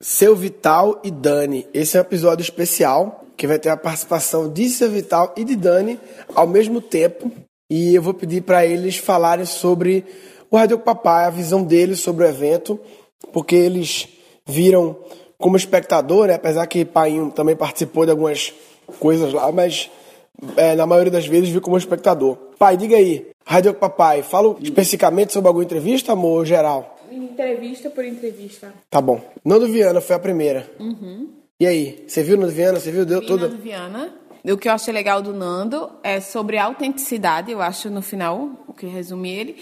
Seu 0.00 0.36
Vital 0.36 1.00
e 1.02 1.10
Dani. 1.10 1.66
Esse 1.72 1.96
é 1.96 2.00
um 2.00 2.02
episódio 2.02 2.42
especial 2.42 3.24
que 3.34 3.46
vai 3.46 3.58
ter 3.58 3.70
a 3.70 3.76
participação 3.78 4.52
de 4.52 4.68
Seu 4.68 4.90
Vital 4.90 5.32
e 5.36 5.42
de 5.42 5.56
Dani 5.56 5.98
ao 6.34 6.46
mesmo 6.46 6.82
tempo. 6.82 7.32
E 7.70 7.94
eu 7.94 8.02
vou 8.02 8.12
pedir 8.12 8.42
para 8.42 8.66
eles 8.66 8.98
falarem 8.98 9.46
sobre 9.46 10.04
o 10.50 10.56
Rádio 10.56 10.78
Papai, 10.78 11.24
a 11.24 11.30
visão 11.30 11.64
deles 11.64 12.00
sobre 12.00 12.24
o 12.24 12.28
evento, 12.28 12.78
porque 13.32 13.56
eles 13.56 14.06
viram 14.44 14.96
como 15.38 15.56
espectador, 15.56 16.26
né? 16.26 16.34
apesar 16.34 16.66
que 16.66 16.84
Painho 16.84 17.30
também 17.30 17.56
participou 17.56 18.04
de 18.04 18.10
algumas 18.10 18.52
coisas 19.00 19.32
lá, 19.32 19.50
mas 19.50 19.90
é, 20.58 20.74
na 20.74 20.86
maioria 20.86 21.10
das 21.10 21.26
vezes 21.26 21.48
viu 21.48 21.62
como 21.62 21.76
espectador. 21.76 22.36
Pai, 22.58 22.76
diga 22.76 22.96
aí, 22.96 23.28
Rádio 23.46 23.72
Papai, 23.72 24.22
fala 24.22 24.56
especificamente 24.60 25.32
sobre 25.32 25.48
alguma 25.48 25.64
entrevista, 25.64 26.12
amor, 26.12 26.44
geral? 26.44 26.95
Entrevista 27.16 27.90
por 27.90 28.04
entrevista. 28.04 28.72
Tá 28.90 29.00
bom. 29.00 29.20
Nando 29.44 29.66
Viana 29.66 30.00
foi 30.00 30.16
a 30.16 30.18
primeira. 30.18 30.70
Uhum. 30.78 31.30
E 31.58 31.66
aí, 31.66 32.04
você 32.06 32.22
viu 32.22 32.36
Nando 32.36 32.52
Viana? 32.52 32.78
Você 32.78 32.90
viu? 32.90 33.06
Deu 33.06 33.20
Vi 33.20 33.26
toda... 33.26 33.48
Nando 33.48 33.62
Viana. 33.62 34.14
O 34.44 34.56
que 34.56 34.68
eu 34.68 34.72
achei 34.72 34.94
legal 34.94 35.20
do 35.20 35.32
Nando 35.32 35.90
é 36.04 36.20
sobre 36.20 36.56
a 36.56 36.64
autenticidade, 36.66 37.50
eu 37.50 37.60
acho, 37.60 37.90
no 37.90 38.00
final, 38.00 38.64
o 38.68 38.72
que 38.72 38.86
resume 38.86 39.28
ele 39.28 39.56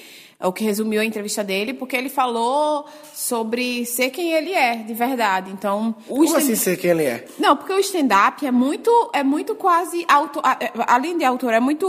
é 0.45 0.47
o 0.47 0.53
que 0.53 0.63
resumiu 0.63 1.01
a 1.01 1.05
entrevista 1.05 1.43
dele, 1.43 1.73
porque 1.73 1.97
ele 1.97 2.11
falou 2.11 2.85
sobre 3.15 3.87
ser 3.87 4.11
quem 4.11 4.35
ele 4.35 4.53
é, 4.53 4.77
de 4.77 4.93
verdade. 4.93 5.51
Então, 5.51 5.95
o 6.07 6.17
Como 6.17 6.37
assim 6.37 6.55
ser 6.55 6.77
quem 6.77 6.91
ele 6.91 7.05
é? 7.05 7.25
Não, 7.39 7.57
porque 7.57 7.73
o 7.73 7.79
stand-up 7.79 8.45
é 8.45 8.51
muito, 8.51 9.11
é 9.15 9.23
muito 9.23 9.55
quase 9.55 10.05
auto, 10.07 10.43
além 10.87 11.17
de 11.17 11.25
autor, 11.25 11.55
é 11.55 11.61
muito, 11.61 11.87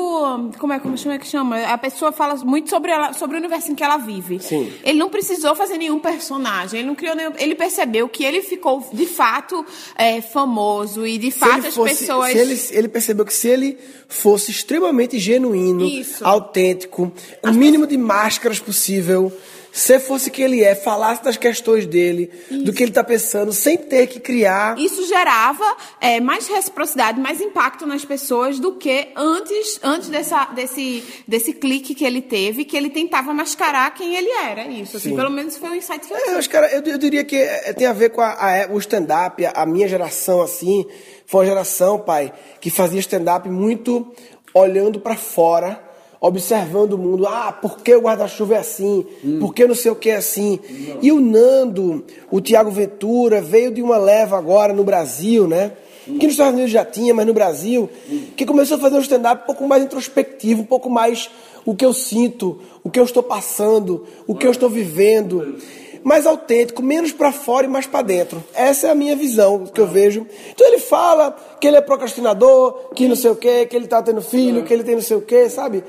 como 0.58 0.72
é 0.72 0.80
como 0.80 0.98
chama 0.98 1.20
que 1.20 1.28
chama? 1.28 1.66
A 1.66 1.78
pessoa 1.78 2.14
fala 2.14 2.36
muito 2.45 2.70
sobre 2.70 2.91
ela, 2.91 3.12
sobre 3.12 3.36
o 3.36 3.40
universo 3.40 3.73
em 3.73 3.76
que 3.76 3.84
ela 3.84 3.98
vive. 3.98 4.40
Sim. 4.40 4.72
Ele 4.86 4.98
não 4.98 5.09
precisou 5.09 5.53
fazer 5.53 5.78
nenhum 5.78 6.00
personagem, 6.00 6.80
ele 6.80 6.88
não 6.88 6.95
criou 6.95 7.14
nenhum, 7.14 7.34
ele 7.38 7.56
percebeu 7.56 8.08
que 8.08 8.23
ele 8.23 8.42
ficou 8.42 8.88
de 8.94 9.06
fato 9.06 9.66
é, 9.98 10.22
famoso 10.22 11.06
e 11.06 11.17
de 11.17 11.30
se 11.30 11.40
fato 11.40 11.67
as 11.67 11.76
fosse, 11.76 11.98
pessoas 11.98 12.34
ele, 12.34 12.58
ele 12.72 12.88
percebeu 12.88 13.25
que 13.25 13.34
se 13.34 13.50
ele 13.50 13.78
fosse 14.08 14.52
extremamente 14.52 15.19
genuíno, 15.19 15.86
Isso. 15.86 16.25
autêntico, 16.25 17.12
o 17.44 17.52
mínimo 17.52 17.86
de 17.86 17.97
máscaras 18.45 18.59
possível, 18.59 19.31
se 19.71 19.99
fosse 19.99 20.29
quem 20.29 20.45
ele 20.45 20.63
é, 20.63 20.75
falasse 20.75 21.23
das 21.23 21.35
questões 21.35 21.85
dele, 21.85 22.31
Isso. 22.49 22.63
do 22.63 22.71
que 22.71 22.83
ele 22.83 22.91
está 22.91 23.03
pensando, 23.03 23.51
sem 23.51 23.77
ter 23.77 24.07
que 24.07 24.19
criar. 24.19 24.77
Isso 24.77 25.05
gerava 25.07 25.65
é, 25.99 26.21
mais 26.21 26.47
reciprocidade, 26.47 27.19
mais 27.19 27.41
impacto 27.41 27.85
nas 27.85 28.05
pessoas 28.05 28.59
do 28.59 28.75
que 28.75 29.09
antes, 29.16 29.79
antes 29.83 30.09
dessa, 30.09 30.45
desse, 30.45 31.03
desse 31.27 31.53
clique 31.53 31.93
que 31.93 32.05
ele 32.05 32.21
teve, 32.21 32.63
que 32.63 32.77
ele 32.77 32.89
tentava 32.89 33.33
mascarar 33.33 33.93
quem 33.93 34.16
ele 34.16 34.29
era. 34.29 34.67
Isso, 34.67 34.97
assim, 34.97 35.16
pelo 35.16 35.29
menos 35.29 35.57
foi 35.57 35.69
o 35.69 35.75
insight 35.75 36.07
que 36.07 36.13
eu 36.13 36.17
é, 36.17 36.43
cara, 36.43 36.71
eu, 36.71 36.81
eu, 36.83 36.97
diria 36.97 37.23
que 37.23 37.35
é, 37.35 37.73
tem 37.73 37.88
a 37.88 37.93
ver 37.93 38.11
com 38.11 38.21
a, 38.21 38.31
a, 38.31 38.71
o 38.71 38.77
stand-up, 38.77 39.45
a, 39.45 39.51
a 39.51 39.66
minha 39.66 39.88
geração, 39.88 40.41
assim, 40.41 40.85
foi 41.25 41.41
uma 41.41 41.47
geração, 41.47 41.99
pai, 41.99 42.31
que 42.61 42.69
fazia 42.69 42.99
stand-up 42.99 43.49
muito 43.49 44.13
olhando 44.53 45.01
para 45.01 45.17
fora 45.17 45.84
observando 46.28 46.94
o 46.94 46.98
mundo. 46.98 47.28
Ah, 47.28 47.52
por 47.52 47.80
que 47.80 47.95
o 47.95 48.02
guarda-chuva 48.02 48.56
é 48.56 48.58
assim? 48.58 49.06
Hum. 49.23 49.40
Por 49.40 49.54
que 49.54 49.68
não 49.68 49.76
sei 49.76 49.92
o 49.92 49.95
que 49.95 50.09
é 50.09 50.16
assim? 50.16 50.59
Não. 50.70 50.98
E 51.02 51.12
o 51.12 51.20
Nando, 51.20 52.04
o 52.31 52.42
Tiago 52.42 52.72
Ventura, 52.72 53.42
veio 53.42 53.72
de 53.72 53.81
uma 53.81 53.98
leva 53.98 54.38
agora 54.38 54.73
no 54.73 54.84
Brasil, 54.84 55.48
né? 55.48 55.73
Hum. 56.08 56.18
Que 56.18 56.26
nos 56.26 56.34
Estados 56.34 56.53
Unidos 56.53 56.72
já 56.72 56.84
tinha, 56.84 57.14
mas 57.14 57.28
no 57.28 57.34
Brasil, 57.34 57.90
hum. 58.09 58.23
que 58.36 58.46
começou 58.46 58.78
a 58.78 58.80
fazer 58.80 58.96
um 58.98 59.02
stand-up 59.02 59.44
um 59.44 59.46
pouco 59.46 59.68
mais 59.68 59.84
introspectivo, 59.84 60.62
um 60.62 60.66
pouco 60.66 60.90
mais 60.90 61.30
o 61.64 61.76
que 61.76 61.86
eu 61.86 61.94
sinto, 61.94 62.59
o 62.84 62.90
que 62.90 63.00
eu 63.00 63.03
estou 63.03 63.23
passando, 63.23 64.06
o 64.28 64.36
que 64.36 64.46
eu 64.46 64.52
estou 64.52 64.70
vivendo 64.70 65.58
mais 66.03 66.28
autêntico, 66.28 66.84
menos 66.84 67.12
para 67.12 67.31
fora 67.31 67.66
e 67.66 67.70
mais 67.70 67.88
para 67.88 68.03
dentro. 68.03 68.44
Essa 68.53 68.88
é 68.88 68.90
a 68.92 68.96
minha 68.96 69.16
visão 69.16 69.66
que 69.66 69.81
eu 69.81 69.88
vejo. 69.88 70.28
Então 70.53 70.68
ele 70.68 70.78
fala 70.78 71.36
que 71.59 71.68
ele 71.68 71.78
é 71.78 71.81
procrastinador, 71.81 72.92
que 72.94 73.08
não 73.08 73.16
sei 73.16 73.31
o 73.31 73.36
quê, 73.36 73.66
que 73.66 73.76
ele 73.76 73.88
tá 73.88 74.03
tendo 74.03 74.22
filho, 74.22 74.64
que 74.64 74.72
ele 74.72 74.84
tem 74.84 74.94
não 74.94 75.02
sei 75.02 75.18
o 75.18 75.22
quê, 75.22 75.50
sabe? 75.50 75.84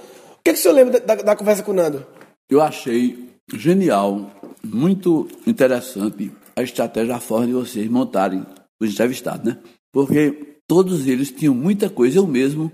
Que, 0.46 0.52
que 0.52 0.58
o 0.61 0.62
senhor 0.62 0.74
lembra 0.74 1.01
da, 1.01 1.14
da 1.17 1.36
conversa 1.36 1.62
com 1.62 1.73
o 1.73 1.74
Nando? 1.74 2.07
Eu 2.48 2.61
achei 2.61 3.30
genial, 3.55 4.30
muito 4.64 5.29
interessante 5.46 6.30
a 6.55 6.62
estratégia, 6.62 7.17
a 7.17 7.20
forma 7.20 7.46
de 7.46 7.52
vocês 7.52 7.89
montarem 7.89 8.45
os 8.80 8.92
entrevistados, 8.92 9.45
né? 9.45 9.58
Porque 9.92 10.58
todos 10.67 11.07
eles 11.07 11.30
tinham 11.30 11.55
muita 11.55 11.90
coisa. 11.90 12.18
Eu 12.18 12.27
mesmo, 12.27 12.70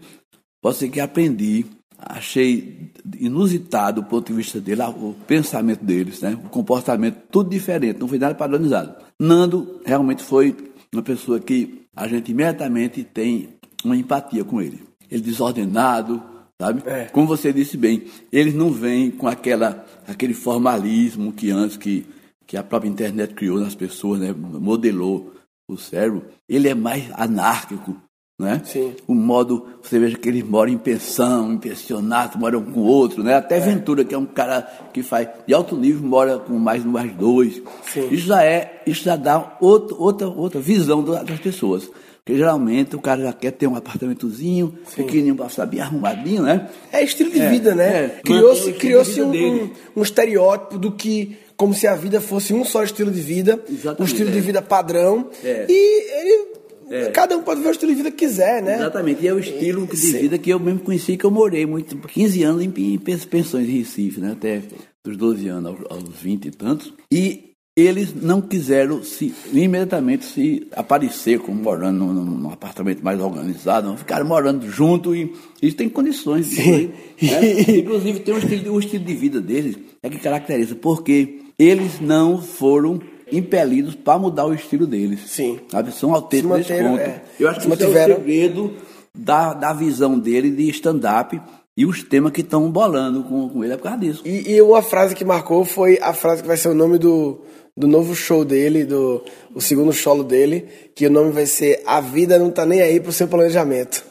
posso 0.61 0.81
dizer 0.81 0.91
que 0.91 1.01
aprendi, 1.01 1.65
achei 1.99 2.91
inusitado 3.19 4.03
o 4.03 4.05
ponto 4.05 4.27
de 4.27 4.35
vista 4.35 4.61
dele, 4.61 4.83
o 4.83 5.15
pensamento 5.27 5.83
deles, 5.83 6.21
né? 6.21 6.39
O 6.45 6.49
comportamento, 6.51 7.23
tudo 7.31 7.49
diferente, 7.49 7.99
não 7.99 8.09
foi 8.09 8.19
nada 8.19 8.35
padronizado. 8.35 8.95
Nando 9.19 9.81
realmente 9.85 10.23
foi 10.23 10.55
uma 10.93 11.03
pessoa 11.03 11.41
que 11.41 11.87
a 11.97 12.07
gente 12.07 12.33
imediatamente 12.33 13.03
tem 13.03 13.49
uma 13.83 13.97
empatia 13.97 14.45
com 14.45 14.61
ele. 14.61 14.83
Ele 15.11 15.23
desordenado, 15.23 16.23
sabe? 16.63 16.83
É. 16.87 17.07
Como 17.07 17.27
você 17.27 17.53
disse 17.53 17.77
bem, 17.77 18.05
eles 18.33 18.55
não 18.55 18.71
vêm 18.71 19.11
com 19.11 19.27
aquela, 19.27 19.85
aquele 20.07 20.33
formalismo 20.33 21.33
que 21.33 21.51
antes 21.51 21.77
que, 21.77 22.07
que 22.47 22.57
a 22.57 22.63
própria 22.63 22.89
internet 22.89 23.35
criou 23.35 23.59
nas 23.59 23.75
pessoas, 23.75 24.21
né? 24.21 24.33
modelou 24.33 25.33
o 25.69 25.77
cérebro. 25.77 26.25
Ele 26.49 26.69
é 26.69 26.75
mais 26.75 27.11
anárquico, 27.15 27.97
né? 28.39 28.63
Sim. 28.65 28.95
O 29.09 29.15
modo, 29.15 29.67
você 29.83 29.99
veja 29.99 30.17
que 30.17 30.29
eles 30.29 30.45
moram 30.45 30.71
em 30.71 30.79
pensão, 30.79 31.53
em 31.53 31.59
pensionato, 31.59 32.39
moram 32.39 32.63
com 32.63 32.81
outro, 32.81 33.25
né? 33.25 33.35
Até 33.35 33.57
é. 33.57 33.61
Ventura, 33.61 34.05
que 34.05 34.15
é 34.15 34.19
um 34.19 34.27
cara 34.27 34.63
que 34.93 35.03
faz 35.03 35.29
de 35.47 35.53
alto 35.53 35.77
nível, 35.77 36.07
mora 36.07 36.39
com 36.39 36.59
mais 36.59 36.85
mais 36.85 37.13
dois. 37.13 37.61
Sim. 37.93 38.09
Isso 38.09 38.27
já 38.27 38.45
é, 38.45 38.83
isso 38.87 39.03
já 39.03 39.17
dá 39.17 39.57
outro, 39.61 40.01
outra, 40.01 40.29
outra 40.29 40.61
visão 40.61 41.03
das 41.03 41.41
pessoas. 41.41 41.91
Porque 42.25 42.39
geralmente 42.39 42.95
o 42.95 43.01
cara 43.01 43.21
já 43.21 43.33
quer 43.33 43.51
ter 43.51 43.67
um 43.67 43.75
apartamentozinho, 43.75 44.79
Sim. 44.87 45.03
pequenininho 45.03 45.35
para 45.35 45.67
bem 45.67 45.81
arrumadinho, 45.81 46.43
né? 46.43 46.69
É 46.93 47.03
estilo 47.03 47.31
de 47.31 47.41
é, 47.41 47.49
vida, 47.49 47.75
né? 47.75 48.05
É. 48.05 48.09
Criou-se 48.23 48.73
criou 48.75 49.03
um, 49.03 49.65
um, 49.65 49.71
um, 49.97 50.03
estereótipo 50.03 50.79
do 50.79 50.93
que, 50.93 51.37
como 51.57 51.75
se 51.75 51.89
a 51.89 51.97
vida 51.97 52.21
fosse 52.21 52.55
um 52.55 52.65
só 52.65 52.85
estilo 52.85 53.11
de 53.11 53.21
vida, 53.21 53.61
Exatamente, 53.69 54.03
um 54.03 54.05
estilo 54.05 54.31
é. 54.31 54.33
de 54.33 54.41
vida 54.41 54.63
padrão. 54.63 55.31
É. 55.43 55.67
E 55.69 56.21
ele 56.21 56.53
é. 56.93 57.11
Cada 57.11 57.37
um 57.37 57.43
pode 57.43 57.63
ver 57.63 57.69
o 57.69 57.73
estilo 57.73 57.91
de 57.91 57.97
vida 57.97 58.11
que 58.11 58.19
quiser, 58.19 58.63
né? 58.63 58.77
Exatamente. 58.77 59.25
E 59.25 59.27
é 59.27 59.33
o 59.33 59.39
estilo 59.39 59.87
de 59.87 59.97
Sim. 59.97 60.19
vida 60.19 60.39
que 60.39 60.51
eu 60.51 60.61
mesmo 60.61 60.81
conheci, 60.81 61.17
que 61.17 61.25
eu 61.25 61.31
morei 61.31 61.65
muito, 61.65 61.97
15 61.97 62.43
anos 62.43 62.63
em 62.63 62.99
pensões 62.99 63.67
em 63.67 63.79
Recife, 63.79 64.21
né? 64.21 64.33
Até 64.33 64.63
dos 65.03 65.17
12 65.17 65.49
anos 65.49 65.73
aos, 65.73 66.05
aos 66.05 66.21
20 66.21 66.45
e 66.45 66.51
tantos. 66.51 66.93
E 67.11 67.52
eles 67.75 68.15
não 68.15 68.41
quiseram 68.41 69.03
se 69.03 69.35
imediatamente 69.51 70.27
se 70.27 70.69
aparecer 70.77 71.39
como 71.39 71.63
morando 71.63 72.05
num, 72.05 72.25
num 72.25 72.51
apartamento 72.51 73.03
mais 73.03 73.19
organizado, 73.19 73.89
não 73.89 73.97
ficaram 73.97 74.27
morando 74.27 74.69
junto 74.71 75.17
e 75.17 75.33
eles 75.61 75.75
têm 75.75 75.89
condições. 75.89 76.51
De, 76.51 76.91
né? 77.23 77.61
Inclusive 77.79 78.21
tem 78.21 78.35
um 78.35 78.39
estilo, 78.39 78.75
o 78.75 78.79
estilo 78.79 79.05
de 79.05 79.15
vida 79.15 79.41
deles 79.41 79.79
é 80.03 80.11
que 80.11 80.19
caracteriza, 80.19 80.75
porque 80.75 81.41
eles 81.59 81.99
não 81.99 82.43
foram 82.43 83.01
impelidos 83.31 83.95
para 83.95 84.19
mudar 84.19 84.45
o 84.45 84.53
estilo 84.53 84.87
deles. 84.87 85.21
Sim. 85.27 85.59
Sabe? 85.69 85.93
São 85.93 86.15
autênticos 86.15 86.59
nesse 86.59 86.75
ponto. 86.75 87.01
É. 87.01 87.23
Eu 87.41 87.49
acho 87.49 87.61
que 87.61 87.73
isso 87.73 87.83
é 87.83 87.89
o 87.89 88.17
segredo 88.17 88.77
da, 89.15 89.55
da 89.55 89.73
visão 89.73 90.19
dele 90.19 90.51
de 90.51 90.69
stand-up 90.69 91.41
e 91.77 91.87
os 91.87 92.03
temas 92.03 92.33
que 92.33 92.41
estão 92.41 92.71
bolando 92.71 93.23
com, 93.25 93.49
com 93.49 93.65
ele 93.65 93.73
é 93.73 93.77
por 93.77 93.85
causa 93.85 93.99
disso. 93.99 94.23
E, 94.25 94.53
e 94.53 94.63
uma 94.63 94.83
frase 94.83 95.15
que 95.15 95.25
marcou 95.25 95.65
foi 95.65 95.99
a 96.01 96.13
frase 96.13 96.43
que 96.43 96.49
vai 96.49 96.57
ser 96.57 96.69
o 96.69 96.75
nome 96.75 96.99
do 96.99 97.41
do 97.75 97.89
novo 97.89 98.15
show 98.15 98.45
dele, 98.45 98.85
do 98.85 99.23
o 99.55 99.61
segundo 99.61 99.95
solo 99.95 100.23
dele, 100.23 100.69
que 100.95 101.07
o 101.07 101.11
nome 101.11 101.33
vai 101.33 101.47
ser 101.47 101.83
A 101.87 102.03
Vida 102.03 102.39
Não 102.39 102.51
Tá 102.51 102.67
Nem 102.67 102.83
Aí 102.83 103.01
Pro 103.01 103.11
Seu 103.11 103.27
Planejamento. 103.27 104.05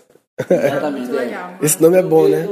Exatamente. 0.49 1.15
É. 1.15 1.57
Esse 1.61 1.81
nome 1.81 1.97
é 1.97 2.01
bom, 2.01 2.27
né? 2.27 2.47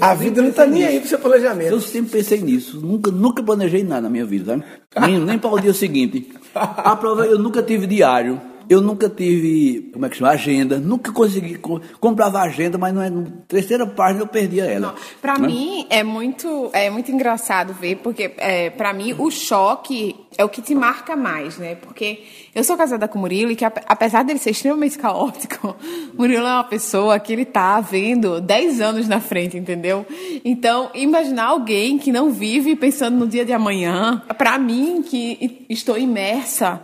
A 0.00 0.14
vida 0.14 0.42
não 0.42 0.50
tá 0.50 0.66
nem 0.66 0.84
aí 0.84 0.98
pro 0.98 1.08
seu 1.08 1.18
planejamento. 1.18 1.70
Eu 1.70 1.80
sempre 1.80 2.10
pensei 2.10 2.40
nisso. 2.40 2.80
Nunca, 2.80 3.10
nunca 3.10 3.42
planejei 3.42 3.84
nada 3.84 4.02
na 4.02 4.10
minha 4.10 4.24
vida, 4.24 4.46
sabe? 4.46 4.64
Nem, 5.00 5.20
nem 5.20 5.38
para 5.38 5.50
o 5.50 5.60
dia 5.60 5.72
seguinte. 5.72 6.32
A 6.54 6.96
prova, 6.96 7.26
eu 7.26 7.38
nunca 7.38 7.62
tive 7.62 7.86
diário. 7.86 8.40
Eu 8.72 8.80
nunca 8.80 9.06
tive, 9.06 9.90
como 9.92 10.06
é 10.06 10.08
que 10.08 10.16
chama, 10.16 10.30
agenda, 10.30 10.78
nunca 10.78 11.12
consegui, 11.12 11.60
comprava 12.00 12.40
agenda, 12.40 12.78
mas 12.78 12.94
não 12.94 13.02
é, 13.02 13.10
na 13.10 13.24
terceira 13.46 13.86
página 13.86 14.22
eu 14.22 14.26
perdia 14.26 14.64
ela. 14.64 14.94
Para 15.20 15.38
né? 15.38 15.46
mim 15.46 15.86
é 15.90 16.02
muito, 16.02 16.70
é 16.72 16.88
muito 16.88 17.12
engraçado 17.12 17.74
ver, 17.74 17.96
porque 17.96 18.32
é, 18.38 18.70
para 18.70 18.94
mim 18.94 19.14
o 19.18 19.30
choque 19.30 20.16
é 20.38 20.44
o 20.44 20.48
que 20.48 20.62
te 20.62 20.74
marca 20.74 21.16
mais, 21.16 21.58
né? 21.58 21.74
Porque 21.74 22.24
eu 22.54 22.62
sou 22.62 22.76
casada 22.76 23.08
com 23.08 23.18
o 23.18 23.20
Murilo 23.20 23.50
e 23.50 23.56
que, 23.56 23.64
apesar 23.64 24.22
dele 24.22 24.38
ser 24.38 24.50
extremamente 24.50 24.98
caótico, 24.98 25.76
Murilo 26.16 26.46
é 26.46 26.52
uma 26.52 26.64
pessoa 26.64 27.18
que 27.18 27.32
ele 27.32 27.44
tá 27.44 27.80
vendo 27.80 28.40
10 28.40 28.80
anos 28.80 29.08
na 29.08 29.20
frente, 29.20 29.56
entendeu? 29.56 30.06
Então, 30.44 30.90
imaginar 30.94 31.46
alguém 31.46 31.98
que 31.98 32.12
não 32.12 32.30
vive 32.30 32.76
pensando 32.76 33.16
no 33.16 33.26
dia 33.26 33.44
de 33.44 33.52
amanhã, 33.52 34.22
para 34.36 34.58
mim, 34.58 35.02
que 35.02 35.64
estou 35.68 35.96
imersa 35.98 36.80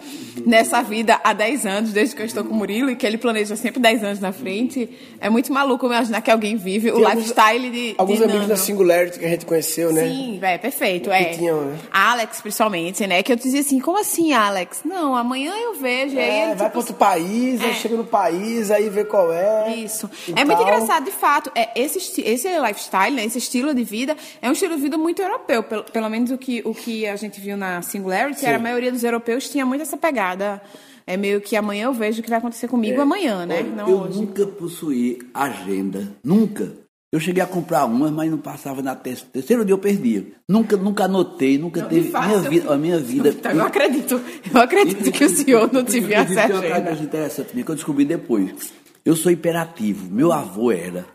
nessa 0.46 0.82
vida 0.82 1.20
há 1.22 1.32
10 1.32 1.66
anos, 1.66 1.92
desde 1.92 2.14
que 2.14 2.22
eu 2.22 2.26
estou 2.26 2.44
com 2.44 2.54
o 2.54 2.56
Murilo, 2.56 2.90
e 2.90 2.96
que 2.96 3.06
ele 3.06 3.18
planeja 3.18 3.56
sempre 3.56 3.80
10 3.80 4.04
anos 4.04 4.20
na 4.20 4.32
frente, 4.32 4.88
é 5.20 5.28
muito 5.28 5.52
maluco 5.52 5.86
imaginar 5.86 6.20
que 6.20 6.30
alguém 6.30 6.56
vive 6.56 6.90
Tem 6.90 7.00
o 7.00 7.06
alguns, 7.06 7.28
lifestyle 7.28 7.70
de. 7.70 7.94
Alguns 7.98 8.18
de 8.18 8.24
amigos 8.24 8.46
da 8.46 8.56
Singularity 8.56 9.18
que 9.18 9.24
a 9.24 9.28
gente 9.28 9.46
conheceu, 9.46 9.92
né? 9.92 10.08
Sim, 10.08 10.38
é 10.42 10.58
perfeito. 10.58 11.10
É. 11.10 11.24
Tinham, 11.34 11.62
né? 11.62 11.78
Alex, 11.90 12.40
principalmente, 12.40 13.06
né? 13.06 13.22
Que 13.22 13.32
eu 13.32 13.36
dizia 13.44 13.61
assim, 13.61 13.79
como 13.81 13.99
assim, 13.99 14.32
Alex? 14.32 14.81
Não, 14.85 15.14
amanhã 15.14 15.52
eu 15.56 15.75
vejo. 15.75 16.14
e 16.14 16.19
aí 16.19 16.25
É, 16.31 16.43
ele, 16.44 16.55
vai 16.55 16.56
tipo, 16.67 16.70
para 16.70 16.79
outro 16.79 16.94
país, 16.94 17.61
aí 17.61 17.70
É. 17.70 17.75
chega 17.75 17.96
no 17.96 18.05
país, 18.05 18.70
aí 18.70 18.88
vê 18.88 19.05
qual 19.05 19.32
é. 19.32 19.75
Isso. 19.76 20.08
É 20.37 20.44
muito 20.44 20.58
tal. 20.58 20.62
engraçado, 20.62 21.05
de 21.05 21.11
fato. 21.12 21.50
É, 21.55 21.70
esse, 21.81 22.20
esse 22.23 22.49
lifestyle, 22.61 23.14
né, 23.14 23.25
esse 23.25 23.38
estilo 23.38 23.75
de 23.75 23.85
vida, 23.85 24.17
é 24.43 24.49
um 24.49 24.52
estilo 24.52 24.75
de 24.76 24.82
vida 24.82 24.99
muito 24.99 25.20
europeu. 25.23 25.62
Pelo, 25.62 25.85
pelo 25.85 26.08
menos 26.08 26.31
o 26.31 26.38
que, 26.38 26.62
o 26.64 26.75
que 26.75 27.06
a 27.06 27.17
gente 27.17 27.40
viu 27.40 27.56
na 27.56 27.82
Singularity, 27.82 28.44
era 28.44 28.56
a 28.56 28.61
maioria 28.61 28.90
dos 28.93 29.05
europeus 29.05 29.49
tinha 29.49 29.64
muito 29.67 29.82
essa 29.82 29.96
pegada. 29.96 30.61
É 31.06 31.17
meio 31.17 31.41
que 31.41 31.56
amanhã 31.56 31.84
eu 31.87 31.93
vejo 31.94 32.20
o 32.20 32.23
que 32.23 32.29
vai 32.29 32.38
acontecer 32.38 32.69
comigo 32.69 33.00
amanhã, 33.00 33.46
né? 33.46 33.61
Olha, 33.61 33.70
Não 33.70 33.88
eu 33.88 33.99
hoje. 34.00 34.20
nunca 34.20 34.46
possuí 34.46 35.19
agenda, 35.32 36.06
nunca. 36.23 36.73
Eu 37.10 37.19
cheguei 37.19 37.43
a 37.43 37.46
comprar 37.46 37.87
uma, 37.87 38.10
mas 38.10 38.31
não 38.31 38.37
passava 38.37 38.82
na 38.82 38.94
te- 38.94 39.25
terceiro 39.32 39.64
dia 39.64 39.72
eu 39.72 39.78
perdia. 39.78 40.26
Nunca, 40.46 40.76
nunca 40.76 41.05
anotei, 41.05 41.56
nunca 41.56 41.81
Não, 41.81 41.88
teve 41.88 42.10
minha 42.10 42.38
vida, 42.40 42.75
a 42.75 42.76
minha 42.76 42.99
vida. 42.99 43.28
Então, 43.31 43.52
eu 43.52 43.62
acredito. 43.64 44.20
Eu 44.55 44.60
acredito 44.60 45.10
que 45.10 45.25
o 45.25 45.28
senhor 45.31 45.72
não 45.72 45.82
tive 45.84 46.12
Inclusive, 46.14 46.38
acesso 46.40 46.60
tem 46.60 46.70
uma 46.72 46.81
coisa 46.82 47.02
interessante 47.02 47.49
minha 47.55 47.64
que 47.64 47.70
eu 47.70 47.75
descobri 47.76 48.05
depois. 48.05 48.72
Eu 49.06 49.16
sou 49.16 49.32
hiperativo. 49.32 50.10
Meu 50.14 50.32
avô 50.34 50.70
era, 50.70 51.06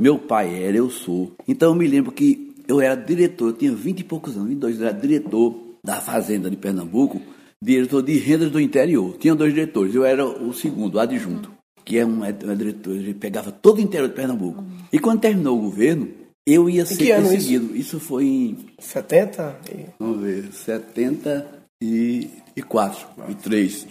meu 0.00 0.18
pai 0.18 0.64
era, 0.64 0.76
eu 0.76 0.90
sou. 0.90 1.36
Então 1.46 1.68
eu 1.70 1.74
me 1.76 1.86
lembro 1.86 2.10
que 2.10 2.52
eu 2.66 2.80
era 2.80 2.96
diretor, 2.96 3.50
eu 3.50 3.52
tinha 3.52 3.72
20 3.72 4.00
e 4.00 4.04
poucos 4.04 4.34
anos, 4.36 4.48
22, 4.48 4.80
eu 4.80 4.88
era 4.88 4.98
diretor 4.98 5.54
da 5.84 6.00
Fazenda 6.00 6.50
de 6.50 6.56
Pernambuco, 6.56 7.22
diretor 7.62 8.02
de 8.02 8.18
rendas 8.18 8.50
do 8.50 8.58
interior. 8.58 9.16
Tinha 9.20 9.32
dois 9.36 9.54
diretores, 9.54 9.94
eu 9.94 10.04
era 10.04 10.26
o 10.26 10.52
segundo, 10.52 10.96
o 10.96 10.98
adjunto, 10.98 11.52
que 11.86 11.96
é 11.96 12.04
um, 12.04 12.22
é 12.24 12.34
um 12.44 12.56
diretor, 12.56 12.96
ele 12.96 13.14
pegava 13.14 13.52
todo 13.52 13.78
o 13.78 13.80
interior 13.80 14.08
de 14.08 14.14
Pernambuco. 14.16 14.62
E 14.92 14.98
quando 14.98 15.20
terminou 15.20 15.56
o 15.56 15.62
governo, 15.62 16.08
eu 16.44 16.68
ia 16.68 16.84
ser 16.84 17.12
ano 17.12 17.22
isso? 17.22 17.30
perseguido. 17.32 17.76
Isso? 17.76 18.00
foi 18.00 18.24
em 18.26 18.58
70? 18.80 19.56
E- 19.72 19.86
Vamos 19.98 20.20
ver, 20.20 20.52
74, 20.52 23.06
e 23.28 23.34
3, 23.36 23.86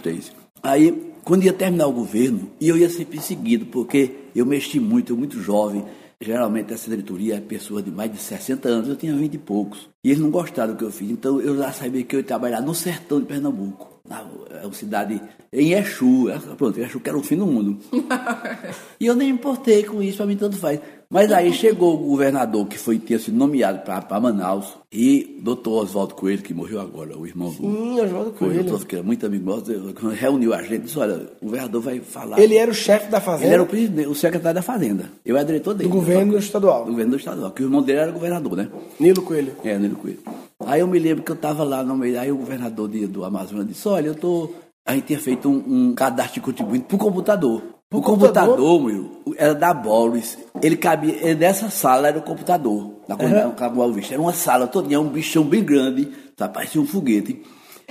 3. 0.00 0.32
Aí, 0.62 1.12
quando 1.24 1.42
ia 1.42 1.52
terminar 1.52 1.88
o 1.88 1.92
governo, 1.92 2.48
e 2.60 2.68
eu 2.68 2.78
ia 2.78 2.88
ser 2.88 3.06
perseguido, 3.06 3.66
porque 3.66 4.12
eu 4.34 4.46
mexi 4.46 4.78
muito, 4.78 5.12
eu 5.12 5.16
muito 5.16 5.42
jovem. 5.42 5.84
Geralmente 6.22 6.74
essa 6.74 6.90
diretoria 6.90 7.36
é 7.36 7.40
pessoas 7.40 7.82
de 7.82 7.90
mais 7.90 8.12
de 8.12 8.18
60 8.18 8.68
anos, 8.68 8.88
eu 8.88 8.96
tinha 8.96 9.16
20 9.16 9.34
e 9.34 9.38
poucos. 9.38 9.88
E 10.04 10.10
eles 10.10 10.20
não 10.20 10.30
gostaram 10.30 10.74
do 10.74 10.78
que 10.78 10.84
eu 10.84 10.90
fiz, 10.90 11.10
então 11.10 11.40
eu 11.40 11.56
já 11.56 11.72
sabia 11.72 12.04
que 12.04 12.14
eu 12.14 12.20
ia 12.20 12.26
trabalhar 12.26 12.60
no 12.60 12.74
sertão 12.74 13.20
de 13.20 13.26
Pernambuco. 13.26 14.00
Na, 14.06 14.26
é 14.50 14.66
uma 14.66 14.74
cidade 14.74 15.18
em 15.50 15.72
Exu, 15.72 16.28
é, 16.28 16.38
pronto, 16.38 16.78
Exu 16.78 17.00
que 17.00 17.08
era 17.08 17.16
o 17.18 17.22
fim 17.22 17.36
do 17.36 17.46
mundo. 17.46 17.78
E 19.00 19.06
eu 19.06 19.16
nem 19.16 19.28
me 19.28 19.38
importei 19.38 19.82
com 19.82 20.02
isso, 20.02 20.18
pra 20.18 20.26
mim 20.26 20.36
tanto 20.36 20.58
faz. 20.58 20.78
Mas 21.12 21.32
aí 21.32 21.52
chegou 21.52 21.94
o 21.94 22.06
governador 22.10 22.66
que 22.68 22.78
foi 22.78 22.96
tinha 23.00 23.18
sido 23.18 23.36
nomeado 23.36 23.80
para 23.80 24.20
Manaus 24.20 24.74
e 24.92 25.40
doutor 25.42 25.82
Oswaldo 25.82 26.14
Coelho, 26.14 26.40
que 26.40 26.54
morreu 26.54 26.80
agora, 26.80 27.18
o 27.18 27.26
irmão 27.26 27.48
do 27.50 27.56
Sim, 27.56 28.00
Oswaldo 28.00 28.30
Coelho, 28.30 28.64
Coelho. 28.64 28.86
que 28.86 28.94
era 28.94 29.04
muito 29.04 29.26
amigo 29.26 29.44
nosso, 29.44 29.64
reuniu 30.12 30.54
a 30.54 30.62
gente 30.62 30.74
e 30.74 30.78
disse, 30.78 30.96
olha, 31.00 31.28
o 31.40 31.46
governador 31.46 31.82
vai 31.82 31.98
falar. 31.98 32.38
Ele 32.38 32.56
era 32.56 32.70
o 32.70 32.74
chefe 32.74 33.10
da 33.10 33.20
fazenda 33.20 33.46
Ele 33.46 33.54
era 33.54 33.62
o, 33.64 33.66
presidente, 33.66 34.06
o 34.08 34.14
secretário 34.14 34.54
da 34.54 34.62
Fazenda. 34.62 35.10
Eu 35.26 35.36
era 35.36 35.44
diretor 35.44 35.74
dele. 35.74 35.88
do 35.88 35.94
governo 35.96 36.38
estadual. 36.38 36.84
Do 36.84 36.92
governo 36.92 37.16
estadual, 37.16 37.50
que 37.50 37.62
o 37.62 37.66
irmão 37.66 37.82
dele 37.82 37.98
era 37.98 38.12
governador, 38.12 38.56
né? 38.56 38.68
Nilo 39.00 39.22
Coelho. 39.22 39.56
É, 39.64 39.76
Nilo 39.78 39.96
Coelho. 39.96 40.20
Aí 40.64 40.78
eu 40.80 40.86
me 40.86 40.98
lembro 41.00 41.24
que 41.24 41.32
eu 41.32 41.34
estava 41.36 41.64
lá 41.64 41.82
no 41.82 41.96
meio, 41.96 42.20
aí 42.20 42.30
o 42.30 42.36
governador 42.36 42.88
de- 42.88 43.08
do 43.08 43.24
Amazonas 43.24 43.66
disse, 43.66 43.88
olha, 43.88 44.06
eu 44.08 44.14
tô... 44.14 44.50
A 44.86 44.94
gente 44.94 45.06
tinha 45.06 45.18
feito 45.18 45.48
um, 45.48 45.88
um 45.90 45.94
cadastro 45.94 46.34
de 46.34 46.40
contribuinte 46.40 46.84
por 46.86 46.98
computador. 46.98 47.62
O 47.92 48.00
computador, 48.00 48.56
computador? 48.56 48.80
Murilo, 48.80 49.10
era 49.36 49.52
da 49.52 49.74
Boris. 49.74 50.38
Ele 50.62 50.76
cabia, 50.76 51.12
ele, 51.12 51.34
nessa 51.34 51.68
sala 51.70 52.06
era 52.06 52.18
o 52.18 52.22
computador, 52.22 52.94
na 53.08 53.16
uhum. 53.16 53.52
Cabo 53.52 53.92
Vista. 53.92 54.14
Era 54.14 54.22
uma 54.22 54.32
sala 54.32 54.68
todinha, 54.68 55.00
um 55.00 55.08
bichão 55.08 55.42
bem 55.42 55.64
grande, 55.64 56.08
sabe, 56.38 56.54
parecia 56.54 56.80
um 56.80 56.86
foguete. 56.86 57.42